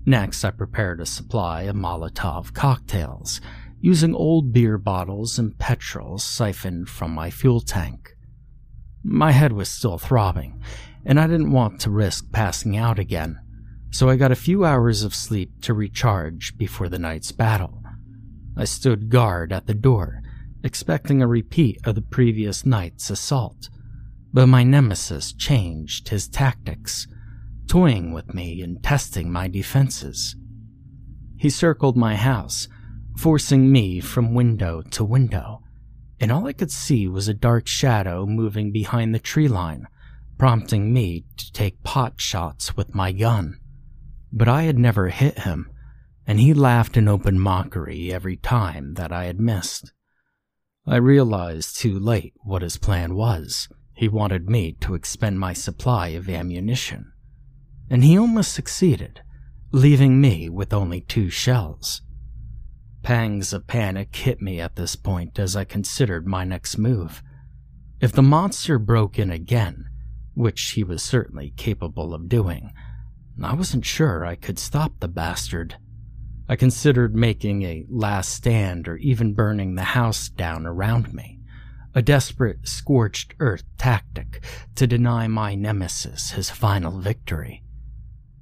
Next, 0.04 0.44
I 0.44 0.50
prepared 0.50 1.00
a 1.00 1.06
supply 1.06 1.62
of 1.62 1.76
Molotov 1.76 2.52
cocktails 2.52 3.40
using 3.80 4.14
old 4.14 4.52
beer 4.52 4.78
bottles 4.78 5.38
and 5.38 5.58
petrol 5.58 6.18
siphoned 6.18 6.88
from 6.88 7.12
my 7.12 7.30
fuel 7.30 7.60
tank. 7.60 8.16
My 9.02 9.32
head 9.32 9.52
was 9.52 9.68
still 9.68 9.98
throbbing, 9.98 10.62
and 11.04 11.18
I 11.18 11.26
didn't 11.26 11.52
want 11.52 11.80
to 11.82 11.90
risk 11.90 12.30
passing 12.32 12.76
out 12.76 12.98
again, 12.98 13.40
so 13.90 14.08
I 14.08 14.16
got 14.16 14.32
a 14.32 14.36
few 14.36 14.64
hours 14.64 15.02
of 15.02 15.14
sleep 15.14 15.60
to 15.62 15.74
recharge 15.74 16.56
before 16.56 16.88
the 16.88 16.98
night's 16.98 17.32
battle. 17.32 17.82
I 18.56 18.64
stood 18.64 19.10
guard 19.10 19.52
at 19.52 19.66
the 19.66 19.74
door 19.74 20.22
expecting 20.64 21.20
a 21.20 21.26
repeat 21.26 21.78
of 21.84 21.94
the 21.94 22.02
previous 22.02 22.64
night's 22.64 23.10
assault. 23.10 23.68
But 24.32 24.46
my 24.46 24.62
nemesis 24.62 25.32
changed 25.32 26.08
his 26.08 26.28
tactics, 26.28 27.06
toying 27.66 28.12
with 28.12 28.32
me 28.32 28.62
and 28.62 28.82
testing 28.82 29.30
my 29.30 29.48
defenses. 29.48 30.36
He 31.36 31.50
circled 31.50 31.96
my 31.96 32.16
house, 32.16 32.68
forcing 33.18 33.70
me 33.70 34.00
from 34.00 34.34
window 34.34 34.82
to 34.92 35.04
window, 35.04 35.62
and 36.20 36.30
all 36.30 36.46
I 36.46 36.52
could 36.52 36.70
see 36.70 37.08
was 37.08 37.28
a 37.28 37.34
dark 37.34 37.66
shadow 37.66 38.24
moving 38.24 38.72
behind 38.72 39.14
the 39.14 39.18
tree 39.18 39.48
line, 39.48 39.88
prompting 40.42 40.92
me 40.92 41.24
to 41.36 41.52
take 41.52 41.84
pot 41.84 42.14
shots 42.20 42.76
with 42.76 42.96
my 42.96 43.12
gun. 43.12 43.56
But 44.32 44.48
I 44.48 44.62
had 44.62 44.76
never 44.76 45.08
hit 45.08 45.38
him, 45.38 45.70
and 46.26 46.40
he 46.40 46.52
laughed 46.52 46.96
in 46.96 47.06
open 47.06 47.38
mockery 47.38 48.12
every 48.12 48.38
time 48.38 48.94
that 48.94 49.12
I 49.12 49.26
had 49.26 49.38
missed. 49.38 49.92
I 50.84 50.96
realized 50.96 51.78
too 51.78 51.96
late 51.96 52.34
what 52.42 52.62
his 52.62 52.76
plan 52.76 53.14
was. 53.14 53.68
He 53.94 54.08
wanted 54.08 54.50
me 54.50 54.72
to 54.80 54.96
expend 54.96 55.38
my 55.38 55.52
supply 55.52 56.08
of 56.08 56.28
ammunition. 56.28 57.12
And 57.88 58.02
he 58.02 58.18
almost 58.18 58.52
succeeded, 58.52 59.20
leaving 59.70 60.20
me 60.20 60.48
with 60.48 60.72
only 60.72 61.02
two 61.02 61.30
shells. 61.30 62.02
Pangs 63.04 63.52
of 63.52 63.68
panic 63.68 64.16
hit 64.16 64.42
me 64.42 64.58
at 64.58 64.74
this 64.74 64.96
point 64.96 65.38
as 65.38 65.54
I 65.54 65.62
considered 65.62 66.26
my 66.26 66.42
next 66.42 66.78
move. 66.78 67.22
If 68.00 68.10
the 68.10 68.22
monster 68.22 68.80
broke 68.80 69.20
in 69.20 69.30
again, 69.30 69.84
which 70.34 70.72
he 70.72 70.84
was 70.84 71.02
certainly 71.02 71.52
capable 71.56 72.14
of 72.14 72.28
doing, 72.28 72.72
I 73.42 73.54
wasn't 73.54 73.84
sure 73.84 74.24
I 74.24 74.34
could 74.34 74.58
stop 74.58 75.00
the 75.00 75.08
bastard. 75.08 75.76
I 76.48 76.56
considered 76.56 77.14
making 77.14 77.62
a 77.62 77.86
last 77.88 78.34
stand 78.34 78.88
or 78.88 78.96
even 78.96 79.34
burning 79.34 79.74
the 79.74 79.82
house 79.82 80.28
down 80.28 80.66
around 80.66 81.14
me, 81.14 81.40
a 81.94 82.02
desperate 82.02 82.68
scorched 82.68 83.34
earth 83.38 83.64
tactic 83.78 84.44
to 84.74 84.86
deny 84.86 85.28
my 85.28 85.54
nemesis 85.54 86.32
his 86.32 86.50
final 86.50 87.00
victory. 87.00 87.62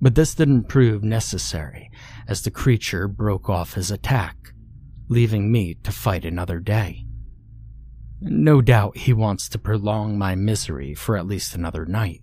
But 0.00 0.14
this 0.14 0.35
didn't 0.35 0.64
prove 0.64 1.04
necessary 1.04 1.90
as 2.26 2.42
the 2.42 2.50
creature 2.50 3.06
broke 3.06 3.50
off 3.50 3.75
his 3.75 3.90
attack, 3.90 4.37
leaving 5.09 5.52
me 5.52 5.75
to 5.82 5.92
fight 5.92 6.25
another 6.25 6.59
day. 6.59 7.04
No 8.22 8.60
doubt 8.60 8.98
he 8.98 9.12
wants 9.12 9.48
to 9.48 9.58
prolong 9.58 10.18
my 10.18 10.34
misery 10.34 10.94
for 10.94 11.16
at 11.16 11.26
least 11.26 11.54
another 11.54 11.86
night. 11.86 12.22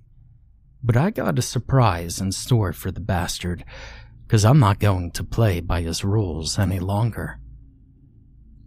But 0.83 0.95
I 0.95 1.09
got 1.09 1.39
a 1.39 1.41
surprise 1.41 2.21
in 2.21 2.31
store 2.31 2.71
for 2.71 2.91
the 2.91 2.99
bastard 2.99 3.65
because 4.25 4.45
I'm 4.45 4.59
not 4.59 4.79
going 4.79 5.11
to 5.11 5.23
play 5.23 5.59
by 5.59 5.81
his 5.81 6.03
rules 6.03 6.59
any 6.59 6.79
longer. 6.79 7.39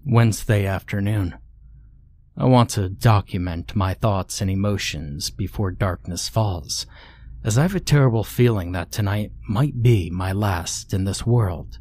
Wednesday 0.05 0.67
afternoon. 0.67 1.37
I 2.37 2.47
want 2.47 2.71
to 2.71 2.89
document 2.89 3.77
my 3.77 3.95
thoughts 3.95 4.41
and 4.41 4.51
emotions 4.51 5.31
before 5.31 5.71
darkness 5.71 6.29
falls, 6.29 6.87
as 7.45 7.59
I 7.59 7.63
have 7.63 7.75
a 7.75 7.81
terrible 7.81 8.25
feeling 8.25 8.73
that 8.73 8.91
tonight 8.91 9.33
might 9.49 9.83
be 9.83 10.11
my 10.11 10.33
last 10.33 10.93
in 10.93 11.05
this 11.05 11.27
world. 11.27 11.79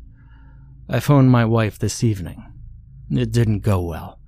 I 0.87 0.99
phoned 0.99 1.31
my 1.31 1.45
wife 1.45 1.79
this 1.79 2.03
evening. 2.03 2.43
It 3.09 3.31
didn't 3.31 3.59
go 3.59 3.81
well. 3.81 4.18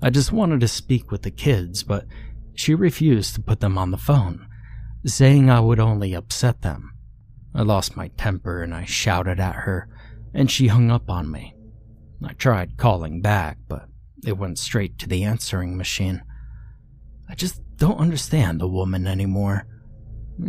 I 0.00 0.10
just 0.10 0.32
wanted 0.32 0.60
to 0.60 0.68
speak 0.68 1.10
with 1.10 1.22
the 1.22 1.30
kids, 1.30 1.82
but 1.82 2.06
she 2.54 2.74
refused 2.74 3.34
to 3.34 3.40
put 3.40 3.60
them 3.60 3.76
on 3.76 3.90
the 3.90 3.96
phone, 3.96 4.46
saying 5.04 5.50
I 5.50 5.60
would 5.60 5.80
only 5.80 6.14
upset 6.14 6.62
them. 6.62 6.92
I 7.54 7.62
lost 7.62 7.96
my 7.96 8.08
temper 8.16 8.62
and 8.62 8.74
I 8.74 8.84
shouted 8.84 9.40
at 9.40 9.56
her, 9.56 9.88
and 10.32 10.50
she 10.50 10.68
hung 10.68 10.90
up 10.90 11.10
on 11.10 11.30
me. 11.30 11.54
I 12.24 12.32
tried 12.34 12.76
calling 12.76 13.20
back, 13.20 13.58
but 13.68 13.88
it 14.24 14.38
went 14.38 14.58
straight 14.58 14.98
to 14.98 15.08
the 15.08 15.24
answering 15.24 15.76
machine. 15.76 16.22
I 17.28 17.34
just 17.34 17.60
don't 17.76 17.98
understand 17.98 18.60
the 18.60 18.68
woman 18.68 19.06
anymore. 19.06 19.66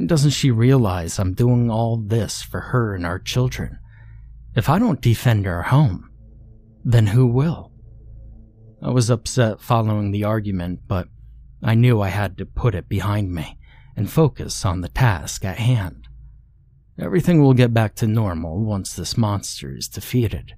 Doesn't 0.06 0.32
she 0.32 0.52
realize 0.52 1.18
I'm 1.18 1.34
doing 1.34 1.72
all 1.72 1.98
this 1.98 2.42
for 2.42 2.60
her 2.60 2.94
and 2.94 3.06
our 3.06 3.20
children? 3.20 3.80
If 4.56 4.70
I 4.70 4.78
don't 4.78 5.02
defend 5.02 5.48
our 5.48 5.64
home, 5.64 6.10
then 6.84 7.08
who 7.08 7.28
will? 7.28 7.72
I 8.82 8.92
was 8.92 9.10
upset 9.10 9.60
following 9.60 10.12
the 10.12 10.24
argument, 10.24 10.82
but 10.88 11.10
I 11.62 11.76
knew 11.76 12.02
I 12.02 12.10
had 12.10 12.38
to 12.38 12.46
put 12.46 12.76
it 12.76 12.88
behind 12.88 13.34
me 13.34 13.58
and 13.96 14.10
focus 14.10 14.64
on 14.64 14.80
the 14.80 14.88
task 14.88 15.44
at 15.44 15.58
hand. 15.58 16.08
Everything 16.98 17.42
will 17.42 17.54
get 17.54 17.74
back 17.74 17.96
to 17.96 18.08
normal 18.08 18.64
once 18.64 18.94
this 18.94 19.18
monster 19.18 19.76
is 19.76 19.90
defeated. 19.90 20.54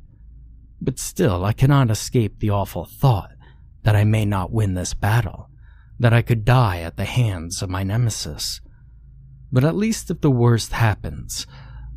But 0.80 1.00
still, 1.00 1.44
I 1.46 1.54
cannot 1.54 1.90
escape 1.90 2.40
the 2.40 2.52
awful 2.52 2.86
thought 2.86 3.32
that 3.84 3.96
I 3.96 4.04
may 4.04 4.26
not 4.26 4.52
win 4.52 4.76
this 4.76 4.94
battle, 4.94 5.50
that 6.00 6.14
I 6.14 6.22
could 6.22 6.46
die 6.46 6.82
at 6.82 6.98
the 6.98 7.06
hands 7.06 7.64
of 7.64 7.70
my 7.70 7.84
nemesis. 7.84 8.62
But 9.52 9.64
at 9.64 9.76
least 9.76 10.12
if 10.12 10.22
the 10.22 10.32
worst 10.32 10.74
happens, 10.74 11.48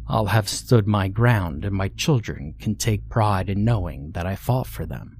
I'll 0.08 0.26
have 0.26 0.48
stood 0.48 0.86
my 0.86 1.08
ground 1.08 1.64
and 1.64 1.74
my 1.74 1.88
children 1.88 2.54
can 2.58 2.76
take 2.76 3.10
pride 3.10 3.50
in 3.50 3.64
knowing 3.64 4.12
that 4.12 4.26
I 4.26 4.36
fought 4.36 4.66
for 4.66 4.86
them. 4.86 5.18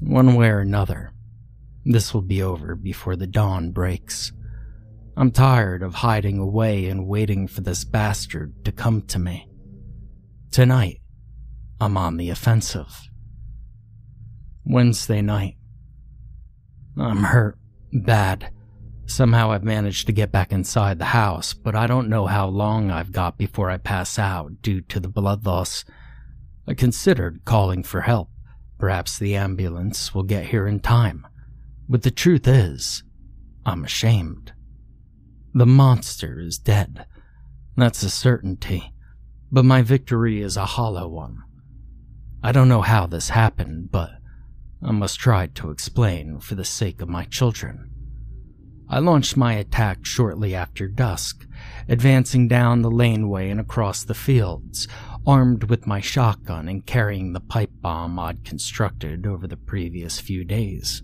One 0.00 0.34
way 0.34 0.48
or 0.48 0.60
another, 0.60 1.12
this 1.84 2.14
will 2.14 2.22
be 2.22 2.42
over 2.42 2.74
before 2.74 3.16
the 3.16 3.26
dawn 3.26 3.72
breaks. 3.72 4.32
I'm 5.16 5.32
tired 5.32 5.82
of 5.82 5.94
hiding 5.94 6.38
away 6.38 6.86
and 6.86 7.08
waiting 7.08 7.48
for 7.48 7.62
this 7.62 7.84
bastard 7.84 8.64
to 8.64 8.70
come 8.70 9.02
to 9.08 9.18
me. 9.18 9.48
Tonight, 10.52 11.00
I'm 11.80 11.96
on 11.96 12.16
the 12.16 12.30
offensive. 12.30 13.08
Wednesday 14.64 15.20
night. 15.22 15.56
I'm 16.96 17.24
hurt. 17.24 17.58
Bad. 17.92 18.52
Somehow 19.06 19.50
I've 19.50 19.64
managed 19.64 20.06
to 20.06 20.12
get 20.12 20.30
back 20.30 20.52
inside 20.52 20.98
the 20.98 21.06
house, 21.06 21.54
but 21.54 21.74
I 21.74 21.86
don't 21.86 22.08
know 22.08 22.26
how 22.26 22.46
long 22.46 22.90
I've 22.90 23.10
got 23.10 23.38
before 23.38 23.70
I 23.70 23.78
pass 23.78 24.18
out 24.18 24.62
due 24.62 24.82
to 24.82 25.00
the 25.00 25.08
blood 25.08 25.46
loss. 25.46 25.84
I 26.68 26.74
considered 26.74 27.40
calling 27.44 27.82
for 27.82 28.02
help. 28.02 28.30
Perhaps 28.78 29.18
the 29.18 29.34
ambulance 29.34 30.14
will 30.14 30.22
get 30.22 30.46
here 30.46 30.66
in 30.66 30.80
time. 30.80 31.26
But 31.88 32.02
the 32.02 32.10
truth 32.10 32.46
is, 32.46 33.02
I'm 33.66 33.84
ashamed. 33.84 34.52
The 35.52 35.66
monster 35.66 36.38
is 36.38 36.58
dead. 36.58 37.06
That's 37.76 38.02
a 38.02 38.10
certainty. 38.10 38.92
But 39.50 39.64
my 39.64 39.82
victory 39.82 40.42
is 40.42 40.56
a 40.56 40.64
hollow 40.64 41.08
one. 41.08 41.42
I 42.42 42.52
don't 42.52 42.68
know 42.68 42.82
how 42.82 43.06
this 43.06 43.30
happened, 43.30 43.90
but 43.90 44.10
I 44.82 44.92
must 44.92 45.18
try 45.18 45.48
to 45.48 45.70
explain 45.70 46.38
for 46.38 46.54
the 46.54 46.64
sake 46.64 47.00
of 47.00 47.08
my 47.08 47.24
children. 47.24 47.90
I 48.90 49.00
launched 49.00 49.36
my 49.36 49.52
attack 49.52 50.06
shortly 50.06 50.54
after 50.54 50.88
dusk, 50.88 51.46
advancing 51.88 52.48
down 52.48 52.80
the 52.80 52.90
laneway 52.90 53.50
and 53.50 53.60
across 53.60 54.02
the 54.02 54.14
fields, 54.14 54.88
armed 55.26 55.64
with 55.64 55.86
my 55.86 56.00
shotgun 56.00 56.68
and 56.68 56.86
carrying 56.86 57.32
the 57.32 57.40
pipe 57.40 57.70
bomb 57.82 58.18
I'd 58.18 58.44
constructed 58.44 59.26
over 59.26 59.46
the 59.46 59.58
previous 59.58 60.20
few 60.20 60.42
days. 60.42 61.02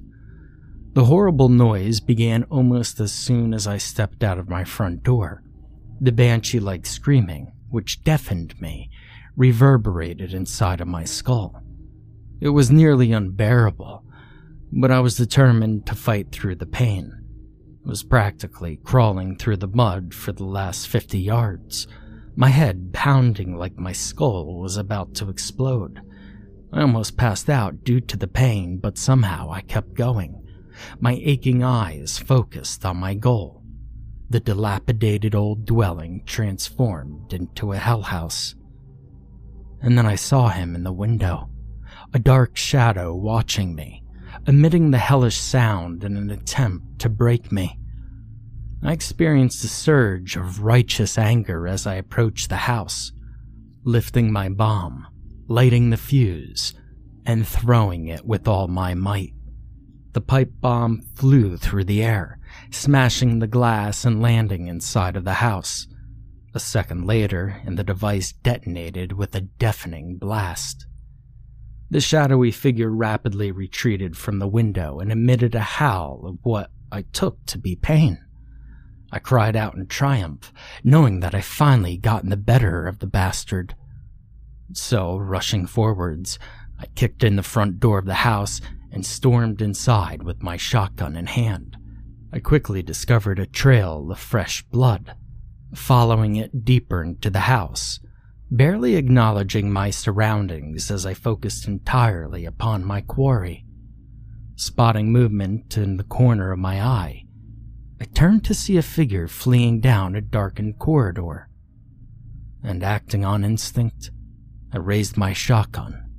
The 0.95 1.05
horrible 1.05 1.51
noise 1.51 2.01
began 2.01 2.45
almost 2.45 3.01
as 3.01 3.13
soon 3.13 3.53
as 3.53 3.67
I 3.67 3.77
stepped 3.77 4.25
out 4.25 4.39
of 4.39 4.49
my 4.49 4.65
front 4.65 5.03
door. 5.03 5.43
The 6.01 6.13
banshee 6.13 6.61
like 6.61 6.87
screaming, 6.87 7.53
which 7.69 8.03
deafened 8.03 8.59
me, 8.63 8.91
reverberated 9.37 10.33
inside 10.33 10.81
of 10.81 10.89
my 10.89 11.05
skull. 11.05 11.61
It 12.41 12.51
was 12.51 12.71
nearly 12.71 13.13
unbearable, 13.13 14.05
but 14.73 14.91
I 14.91 15.01
was 15.01 15.17
determined 15.17 15.85
to 15.87 15.95
fight 15.95 16.33
through 16.33 16.57
the 16.57 16.67
pain. 16.67 17.24
Was 17.85 18.03
practically 18.03 18.79
crawling 18.83 19.37
through 19.37 19.59
the 19.59 19.69
mud 19.69 20.15
for 20.15 20.33
the 20.33 20.45
last 20.45 20.89
50 20.89 21.19
yards, 21.19 21.87
my 22.35 22.49
head 22.49 22.91
pounding 22.93 23.57
like 23.57 23.79
my 23.79 23.93
skull 23.93 24.59
was 24.59 24.77
about 24.77 25.15
to 25.15 25.29
explode. 25.29 26.01
I 26.73 26.81
almost 26.81 27.17
passed 27.17 27.49
out 27.49 27.85
due 27.85 28.01
to 28.01 28.17
the 28.17 28.27
pain, 28.27 28.79
but 28.79 28.99
somehow 28.99 29.51
I 29.51 29.61
kept 29.61 29.95
going 29.95 30.41
my 31.01 31.21
aching 31.23 31.63
eyes 31.63 32.19
focused 32.19 32.85
on 32.85 32.97
my 32.97 33.15
goal 33.15 33.63
the 34.31 34.41
dilapidated 34.41 35.35
old 35.35 35.65
dwelling 35.65 36.23
transformed 36.27 37.33
into 37.33 37.73
a 37.73 37.77
hell 37.77 38.03
house. 38.03 38.55
And 39.81 39.97
then 39.97 40.07
I 40.07 40.15
saw 40.17 40.49
him 40.49 40.75
in 40.75 40.83
the 40.83 40.93
window, 40.93 41.51
a 42.13 42.19
dark 42.19 42.57
shadow 42.57 43.15
watching 43.15 43.75
me, 43.75 44.03
emitting 44.47 44.91
the 44.91 44.99
hellish 44.99 45.37
sound 45.37 46.05
in 46.05 46.17
an 46.17 46.31
attempt 46.31 46.99
to 47.01 47.09
break 47.09 47.51
me. 47.51 47.79
I 48.83 48.93
experienced 48.93 49.65
a 49.65 49.69
surge 49.69 50.37
of 50.37 50.61
righteous 50.61 51.17
anger 51.17 51.67
as 51.67 51.87
I 51.87 51.95
approached 51.95 52.51
the 52.51 52.57
house, 52.57 53.13
lifting 53.83 54.31
my 54.31 54.51
bomb, 54.51 55.07
lighting 55.49 55.91
the 55.91 55.97
fuse, 55.97 56.75
and 57.25 57.47
throwing 57.49 58.09
it 58.09 58.27
with 58.27 58.47
all 58.47 58.69
my 58.69 58.93
might. 58.95 59.33
The 60.13 60.21
pipe 60.21 60.53
bomb 60.61 61.01
flew 61.17 61.57
through 61.57 61.85
the 61.85 62.03
air, 62.03 62.39
smashing 62.71 63.39
the 63.39 63.47
glass 63.47 64.05
and 64.05 64.21
landing 64.21 64.69
inside 64.69 65.17
of 65.17 65.25
the 65.25 65.35
house. 65.35 65.87
A 66.55 66.61
second 66.61 67.07
later, 67.07 67.61
and 67.67 67.77
the 67.77 67.83
device 67.83 68.33
detonated 68.33 69.13
with 69.13 69.35
a 69.35 69.41
deafening 69.41 70.19
blast. 70.19 70.87
The 71.95 72.01
shadowy 72.01 72.51
figure 72.51 72.91
rapidly 72.91 73.53
retreated 73.53 74.17
from 74.17 74.41
the 74.41 74.49
window 74.49 74.99
and 74.99 75.13
emitted 75.13 75.55
a 75.55 75.61
howl 75.61 76.25
of 76.27 76.39
what 76.43 76.73
I 76.91 77.03
took 77.03 77.47
to 77.47 77.57
be 77.57 77.77
pain. 77.77 78.19
I 79.13 79.21
cried 79.21 79.55
out 79.55 79.77
in 79.77 79.87
triumph, 79.87 80.53
knowing 80.83 81.21
that 81.21 81.37
I 81.37 81.41
finally 81.41 81.97
gotten 81.97 82.31
the 82.31 82.37
better 82.37 82.89
of 82.89 82.99
the 82.99 83.07
bastard. 83.07 83.77
So, 84.73 85.17
rushing 85.17 85.69
forwards, 85.69 86.37
I 86.81 86.87
kicked 86.97 87.23
in 87.23 87.37
the 87.37 87.45
front 87.45 87.79
door 87.79 88.01
of 88.01 88.07
the 88.07 88.15
house 88.15 88.61
and 88.91 89.07
stormed 89.07 89.63
inside 89.63 90.25
with 90.25 90.43
my 90.43 90.57
shotgun 90.57 91.15
in 91.15 91.27
hand. 91.27 91.77
I 92.33 92.41
quickly 92.41 92.83
discovered 92.83 93.39
a 93.39 93.47
trail 93.47 94.11
of 94.11 94.19
fresh 94.19 94.65
blood, 94.65 95.15
following 95.77 96.35
it 96.35 96.65
deeper 96.65 97.05
into 97.05 97.31
the 97.31 97.47
house, 97.47 98.01
barely 98.51 98.97
acknowledging 98.97 99.73
my 99.73 99.91
surroundings 99.91 100.91
as 100.91 101.07
I 101.07 101.15
focused 101.15 101.67
entirely 101.67 102.45
upon 102.45 102.85
my 102.85 103.01
quarry. 103.01 103.65
Spotting 104.57 105.11
movement 105.11 105.77
in 105.77 105.97
the 105.97 106.05
corner 106.05 106.53
of 106.53 106.59
my 106.59 106.81
eye, 106.81 107.25
I 108.01 108.05
turned 108.05 108.45
to 108.45 108.55
see 108.55 108.77
a 108.77 108.83
figure 108.83 109.27
fleeing 109.27 109.81
down 109.81 110.15
a 110.15 110.21
darkened 110.21 110.79
corridor. 110.79 111.49
And 112.63 112.83
acting 112.83 113.25
on 113.25 113.45
instinct, 113.45 114.11
I 114.73 114.79
raised 114.79 115.17
my 115.17 115.33
shotgun, 115.33 116.11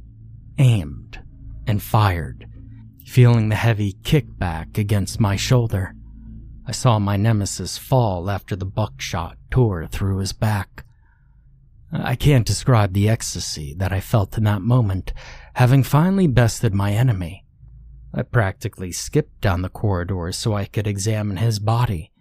aimed, 0.57 1.19
and 1.65 1.81
fired 1.81 2.47
feeling 3.05 3.49
the 3.49 3.55
heavy 3.55 3.93
kickback 4.01 4.77
against 4.77 5.19
my 5.19 5.35
shoulder. 5.35 5.93
I 6.65 6.71
saw 6.71 6.97
my 6.99 7.15
nemesis 7.15 7.77
fall 7.77 8.29
after 8.29 8.55
the 8.55 8.65
buckshot 8.65 9.37
tore 9.51 9.87
through 9.87 10.17
his 10.17 10.33
back. 10.33 10.83
I 11.91 12.15
can't 12.15 12.45
describe 12.45 12.93
the 12.93 13.09
ecstasy 13.09 13.73
that 13.77 13.93
I 13.93 14.01
felt 14.01 14.37
in 14.37 14.43
that 14.45 14.61
moment, 14.61 15.13
having 15.55 15.83
finally 15.83 16.27
bested 16.27 16.73
my 16.73 16.93
enemy. 16.93 17.45
I 18.13 18.23
practically 18.23 18.91
skipped 18.91 19.41
down 19.41 19.61
the 19.61 19.69
corridor 19.69 20.31
so 20.31 20.53
I 20.53 20.65
could 20.65 20.87
examine 20.87 21.37
his 21.37 21.59
body. 21.59 22.11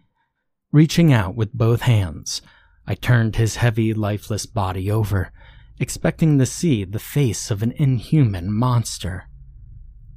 Reaching 0.72 1.12
out 1.12 1.36
with 1.36 1.52
both 1.52 1.82
hands, 1.82 2.42
I 2.86 2.94
turned 2.94 3.36
his 3.36 3.56
heavy, 3.56 3.94
lifeless 3.94 4.44
body 4.44 4.90
over, 4.90 5.32
expecting 5.78 6.38
to 6.38 6.46
see 6.46 6.84
the 6.84 6.98
face 6.98 7.50
of 7.50 7.62
an 7.62 7.72
inhuman 7.72 8.52
monster. 8.52 9.28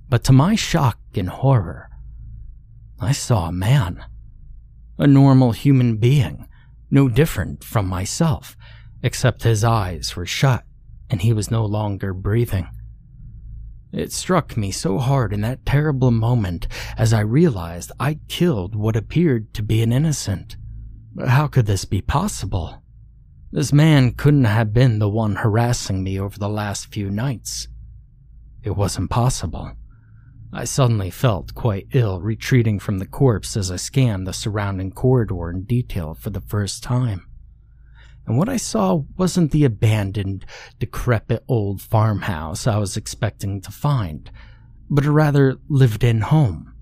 But 0.09 0.23
to 0.25 0.33
my 0.33 0.55
shock 0.55 0.99
and 1.15 1.29
horror, 1.29 1.89
I 2.99 3.11
saw 3.11 3.47
a 3.47 3.51
man. 3.51 4.03
A 4.97 5.05
normal 5.05 5.51
human 5.51 5.97
being, 5.97 6.47
no 6.89 7.07
different 7.07 7.63
from 7.63 7.87
myself, 7.87 8.57
except 9.07 9.43
his 9.43 9.63
eyes 9.63 10.17
were 10.17 10.25
shut 10.25 10.65
and 11.09 11.21
he 11.21 11.31
was 11.31 11.49
no 11.49 11.65
longer 11.65 12.13
breathing. 12.13 12.67
It 13.93 14.11
struck 14.11 14.57
me 14.57 14.69
so 14.69 14.99
hard 14.99 15.31
in 15.31 15.39
that 15.41 15.65
terrible 15.65 16.11
moment 16.11 16.67
as 16.97 17.13
I 17.13 17.21
realized 17.21 17.93
I 18.01 18.19
killed 18.27 18.75
what 18.75 18.97
appeared 18.97 19.53
to 19.53 19.63
be 19.63 19.81
an 19.81 19.93
innocent. 19.93 20.57
How 21.25 21.47
could 21.47 21.67
this 21.67 21.85
be 21.85 22.01
possible? 22.01 22.83
This 23.49 23.71
man 23.71 24.11
couldn't 24.11 24.43
have 24.43 24.73
been 24.73 24.99
the 24.99 25.07
one 25.07 25.37
harassing 25.37 26.03
me 26.03 26.19
over 26.19 26.37
the 26.37 26.49
last 26.49 26.93
few 26.93 27.09
nights. 27.09 27.69
It 28.61 28.75
was 28.75 28.97
impossible. 28.97 29.71
I 30.51 30.65
suddenly 30.65 31.11
felt 31.11 31.55
quite 31.55 31.87
ill, 31.93 32.19
retreating 32.19 32.77
from 32.77 32.97
the 32.97 33.05
corpse 33.05 33.55
as 33.55 33.71
I 33.71 33.77
scanned 33.77 34.27
the 34.27 34.33
surrounding 34.33 34.91
corridor 34.91 35.49
in 35.49 35.63
detail 35.63 36.13
for 36.13 36.29
the 36.29 36.41
first 36.41 36.83
time. 36.83 37.25
And 38.27 38.37
what 38.37 38.49
I 38.49 38.57
saw 38.57 39.03
wasn't 39.17 39.51
the 39.51 39.63
abandoned, 39.63 40.45
decrepit 40.77 41.43
old 41.47 41.81
farmhouse 41.81 42.67
I 42.67 42.77
was 42.77 42.97
expecting 42.97 43.61
to 43.61 43.71
find, 43.71 44.29
but 44.89 45.05
a 45.05 45.11
rather 45.11 45.55
lived 45.69 46.03
in 46.03 46.21
home, 46.21 46.73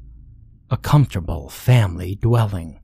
a 0.70 0.78
comfortable 0.78 1.50
family 1.50 2.16
dwelling. 2.16 2.82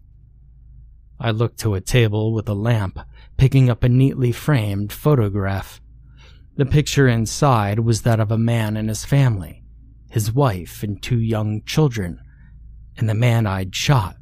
I 1.19 1.31
looked 1.31 1.59
to 1.59 1.73
a 1.73 1.81
table 1.81 2.33
with 2.33 2.47
a 2.47 2.53
lamp, 2.53 2.99
picking 3.35 3.69
up 3.69 3.83
a 3.83 3.89
neatly 3.89 4.31
framed 4.31 4.93
photograph. 4.93 5.81
The 6.55 6.65
picture 6.65 7.07
inside 7.07 7.79
was 7.79 8.03
that 8.03 8.19
of 8.19 8.31
a 8.31 8.37
man 8.37 8.77
and 8.77 8.87
his 8.87 9.03
family 9.03 9.61
his 10.11 10.33
wife, 10.33 10.83
and 10.83 11.01
two 11.01 11.19
young 11.19 11.63
children, 11.63 12.19
and 12.97 13.07
the 13.07 13.15
man 13.15 13.47
I'd 13.47 13.73
shot 13.73 14.17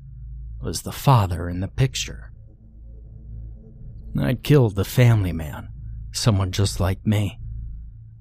was 0.62 0.84
the 0.84 0.92
father 0.92 1.50
in 1.50 1.62
the 1.62 1.68
picture. 1.68 2.29
I'd 4.18 4.44
killed 4.44 4.76
the 4.76 4.86
family 4.86 5.32
man, 5.32 5.70
someone 6.12 6.52
just 6.52 6.80
like 6.80 7.06
me. 7.06 7.40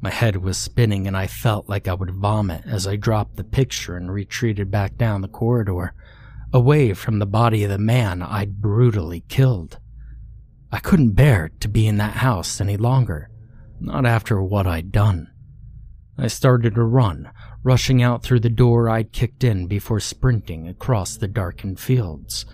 My 0.00 0.10
head 0.10 0.36
was 0.36 0.56
spinning 0.56 1.06
and 1.06 1.16
I 1.16 1.26
felt 1.26 1.68
like 1.68 1.88
I 1.88 1.94
would 1.94 2.10
vomit 2.10 2.62
as 2.66 2.86
I 2.86 2.96
dropped 2.96 3.36
the 3.36 3.44
picture 3.44 3.96
and 3.96 4.12
retreated 4.12 4.70
back 4.70 4.96
down 4.96 5.22
the 5.22 5.28
corridor, 5.28 5.94
away 6.52 6.94
from 6.94 7.18
the 7.18 7.26
body 7.26 7.64
of 7.64 7.70
the 7.70 7.78
man 7.78 8.22
I'd 8.22 8.60
brutally 8.60 9.24
killed. 9.28 9.78
I 10.70 10.78
couldn't 10.78 11.12
bear 11.12 11.50
to 11.60 11.68
be 11.68 11.86
in 11.86 11.96
that 11.96 12.18
house 12.18 12.60
any 12.60 12.76
longer, 12.76 13.30
not 13.80 14.06
after 14.06 14.42
what 14.42 14.66
I'd 14.66 14.92
done. 14.92 15.28
I 16.16 16.28
started 16.28 16.74
to 16.74 16.84
run, 16.84 17.30
rushing 17.62 18.02
out 18.02 18.22
through 18.22 18.40
the 18.40 18.50
door 18.50 18.88
I'd 18.88 19.12
kicked 19.12 19.44
in 19.44 19.66
before 19.66 20.00
sprinting 20.00 20.68
across 20.68 21.16
the 21.16 21.28
darkened 21.28 21.80
fields. 21.80 22.44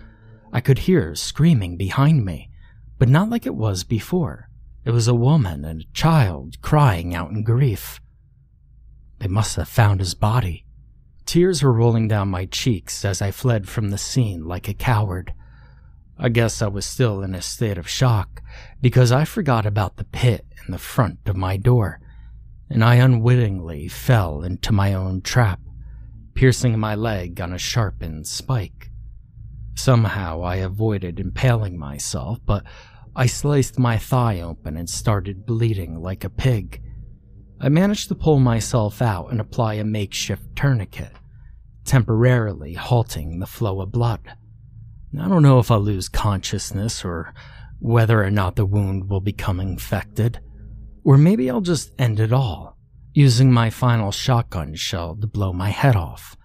I 0.53 0.61
could 0.61 0.79
hear 0.79 1.15
screaming 1.15 1.77
behind 1.77 2.23
me, 2.23 2.49
but 2.97 3.09
not 3.09 3.29
like 3.29 3.45
it 3.45 3.55
was 3.55 3.83
before. 3.83 4.49
It 4.83 4.91
was 4.91 5.07
a 5.07 5.15
woman 5.15 5.65
and 5.65 5.81
a 5.81 5.93
child 5.93 6.61
crying 6.61 7.15
out 7.15 7.31
in 7.31 7.43
grief. 7.43 7.99
They 9.19 9.27
must 9.27 9.55
have 9.55 9.67
found 9.67 9.99
his 9.99 10.13
body. 10.13 10.65
Tears 11.25 11.63
were 11.63 11.73
rolling 11.73 12.07
down 12.07 12.27
my 12.27 12.45
cheeks 12.45 13.03
as 13.03 13.21
I 13.21 13.31
fled 13.31 13.67
from 13.67 13.89
the 13.89 13.97
scene 13.97 14.45
like 14.45 14.67
a 14.67 14.73
coward. 14.73 15.33
I 16.17 16.29
guess 16.29 16.61
I 16.61 16.67
was 16.67 16.85
still 16.85 17.23
in 17.23 17.33
a 17.33 17.41
state 17.41 17.77
of 17.77 17.89
shock 17.89 18.41
because 18.79 19.11
I 19.11 19.25
forgot 19.25 19.65
about 19.65 19.97
the 19.97 20.03
pit 20.03 20.45
in 20.65 20.71
the 20.71 20.77
front 20.77 21.19
of 21.25 21.35
my 21.35 21.57
door, 21.57 21.99
and 22.69 22.83
I 22.83 22.95
unwittingly 22.95 23.87
fell 23.87 24.43
into 24.43 24.71
my 24.71 24.93
own 24.93 25.21
trap, 25.21 25.59
piercing 26.35 26.79
my 26.79 26.95
leg 26.95 27.41
on 27.41 27.51
a 27.51 27.57
sharpened 27.57 28.27
spike. 28.27 28.74
Somehow 29.75 30.41
I 30.41 30.57
avoided 30.57 31.19
impaling 31.19 31.77
myself, 31.77 32.39
but 32.45 32.63
I 33.15 33.27
sliced 33.27 33.77
my 33.77 33.97
thigh 33.97 34.41
open 34.41 34.75
and 34.77 34.89
started 34.89 35.45
bleeding 35.45 36.01
like 36.01 36.23
a 36.23 36.29
pig. 36.29 36.81
I 37.59 37.69
managed 37.69 38.09
to 38.09 38.15
pull 38.15 38.39
myself 38.39 39.01
out 39.01 39.31
and 39.31 39.39
apply 39.39 39.75
a 39.75 39.83
makeshift 39.83 40.55
tourniquet, 40.55 41.11
temporarily 41.85 42.73
halting 42.73 43.39
the 43.39 43.45
flow 43.45 43.81
of 43.81 43.91
blood. 43.91 44.21
I 45.17 45.29
don't 45.29 45.43
know 45.43 45.59
if 45.59 45.71
I'll 45.71 45.79
lose 45.79 46.09
consciousness 46.09 47.05
or 47.05 47.33
whether 47.79 48.23
or 48.23 48.31
not 48.31 48.55
the 48.55 48.65
wound 48.65 49.09
will 49.09 49.21
become 49.21 49.59
infected, 49.59 50.39
or 51.03 51.17
maybe 51.17 51.49
I'll 51.49 51.61
just 51.61 51.91
end 51.99 52.19
it 52.19 52.33
all, 52.33 52.77
using 53.13 53.51
my 53.51 53.69
final 53.69 54.11
shotgun 54.11 54.75
shell 54.75 55.15
to 55.15 55.27
blow 55.27 55.53
my 55.53 55.69
head 55.69 55.95
off. 55.95 56.35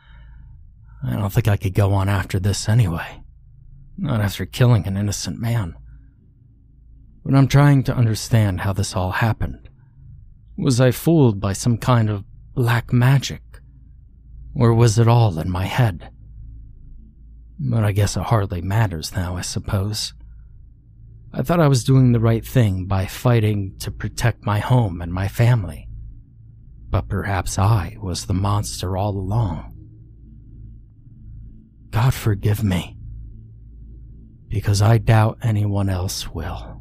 I 1.05 1.16
don't 1.16 1.33
think 1.33 1.49
I 1.49 1.57
could 1.57 1.75
go 1.75 1.95
on 1.95 2.09
after 2.09 2.38
this 2.38 2.69
anyway. 2.69 3.20
Not 4.01 4.21
after 4.21 4.45
killing 4.47 4.87
an 4.89 4.97
innocent 4.97 5.39
man 5.39 5.77
but 7.25 7.35
I'm 7.35 7.49
trying 7.49 7.83
to 7.85 7.95
understand 7.95 8.63
how 8.63 8.73
this 8.73 8.97
all 8.97 9.13
happened. 9.13 9.69
Was 10.57 10.81
I 10.81 10.91
fooled 10.91 11.41
by 11.41 11.53
some 11.53 11.79
kind 11.79 12.09
of 12.09 12.25
black 12.55 12.93
magic? 12.93 13.43
Or 14.55 14.75
was 14.75 14.99
it 14.99 15.09
all 15.09 15.39
in 15.39 15.51
my 15.51 15.67
head? 15.67 16.11
But 17.59 17.85
I 17.85 17.93
guess 17.93 18.17
it 18.17 18.25
hardly 18.25 18.63
matters 18.63 19.15
now, 19.15 19.37
I 19.37 19.43
suppose. 19.43 20.15
I 21.33 21.43
thought 21.43 21.61
I 21.61 21.69
was 21.69 21.85
doing 21.85 22.13
the 22.13 22.21
right 22.21 22.45
thing 22.45 22.87
by 22.87 23.07
fighting 23.07 23.77
to 23.79 23.91
protect 23.91 24.45
my 24.45 24.59
home 24.59 25.01
and 25.01 25.13
my 25.13 25.29
family. 25.29 25.87
But 26.89 27.09
perhaps 27.09 27.59
I 27.59 27.97
was 28.01 28.27
the 28.27 28.35
monster 28.35 28.97
all 28.97 29.17
along. 29.17 29.77
God 31.91 32.15
forgive 32.15 32.65
me, 32.65 32.97
because 34.51 34.83
I 34.83 34.99
doubt 34.99 35.39
anyone 35.43 35.89
else 35.89 36.29
will. 36.29 36.80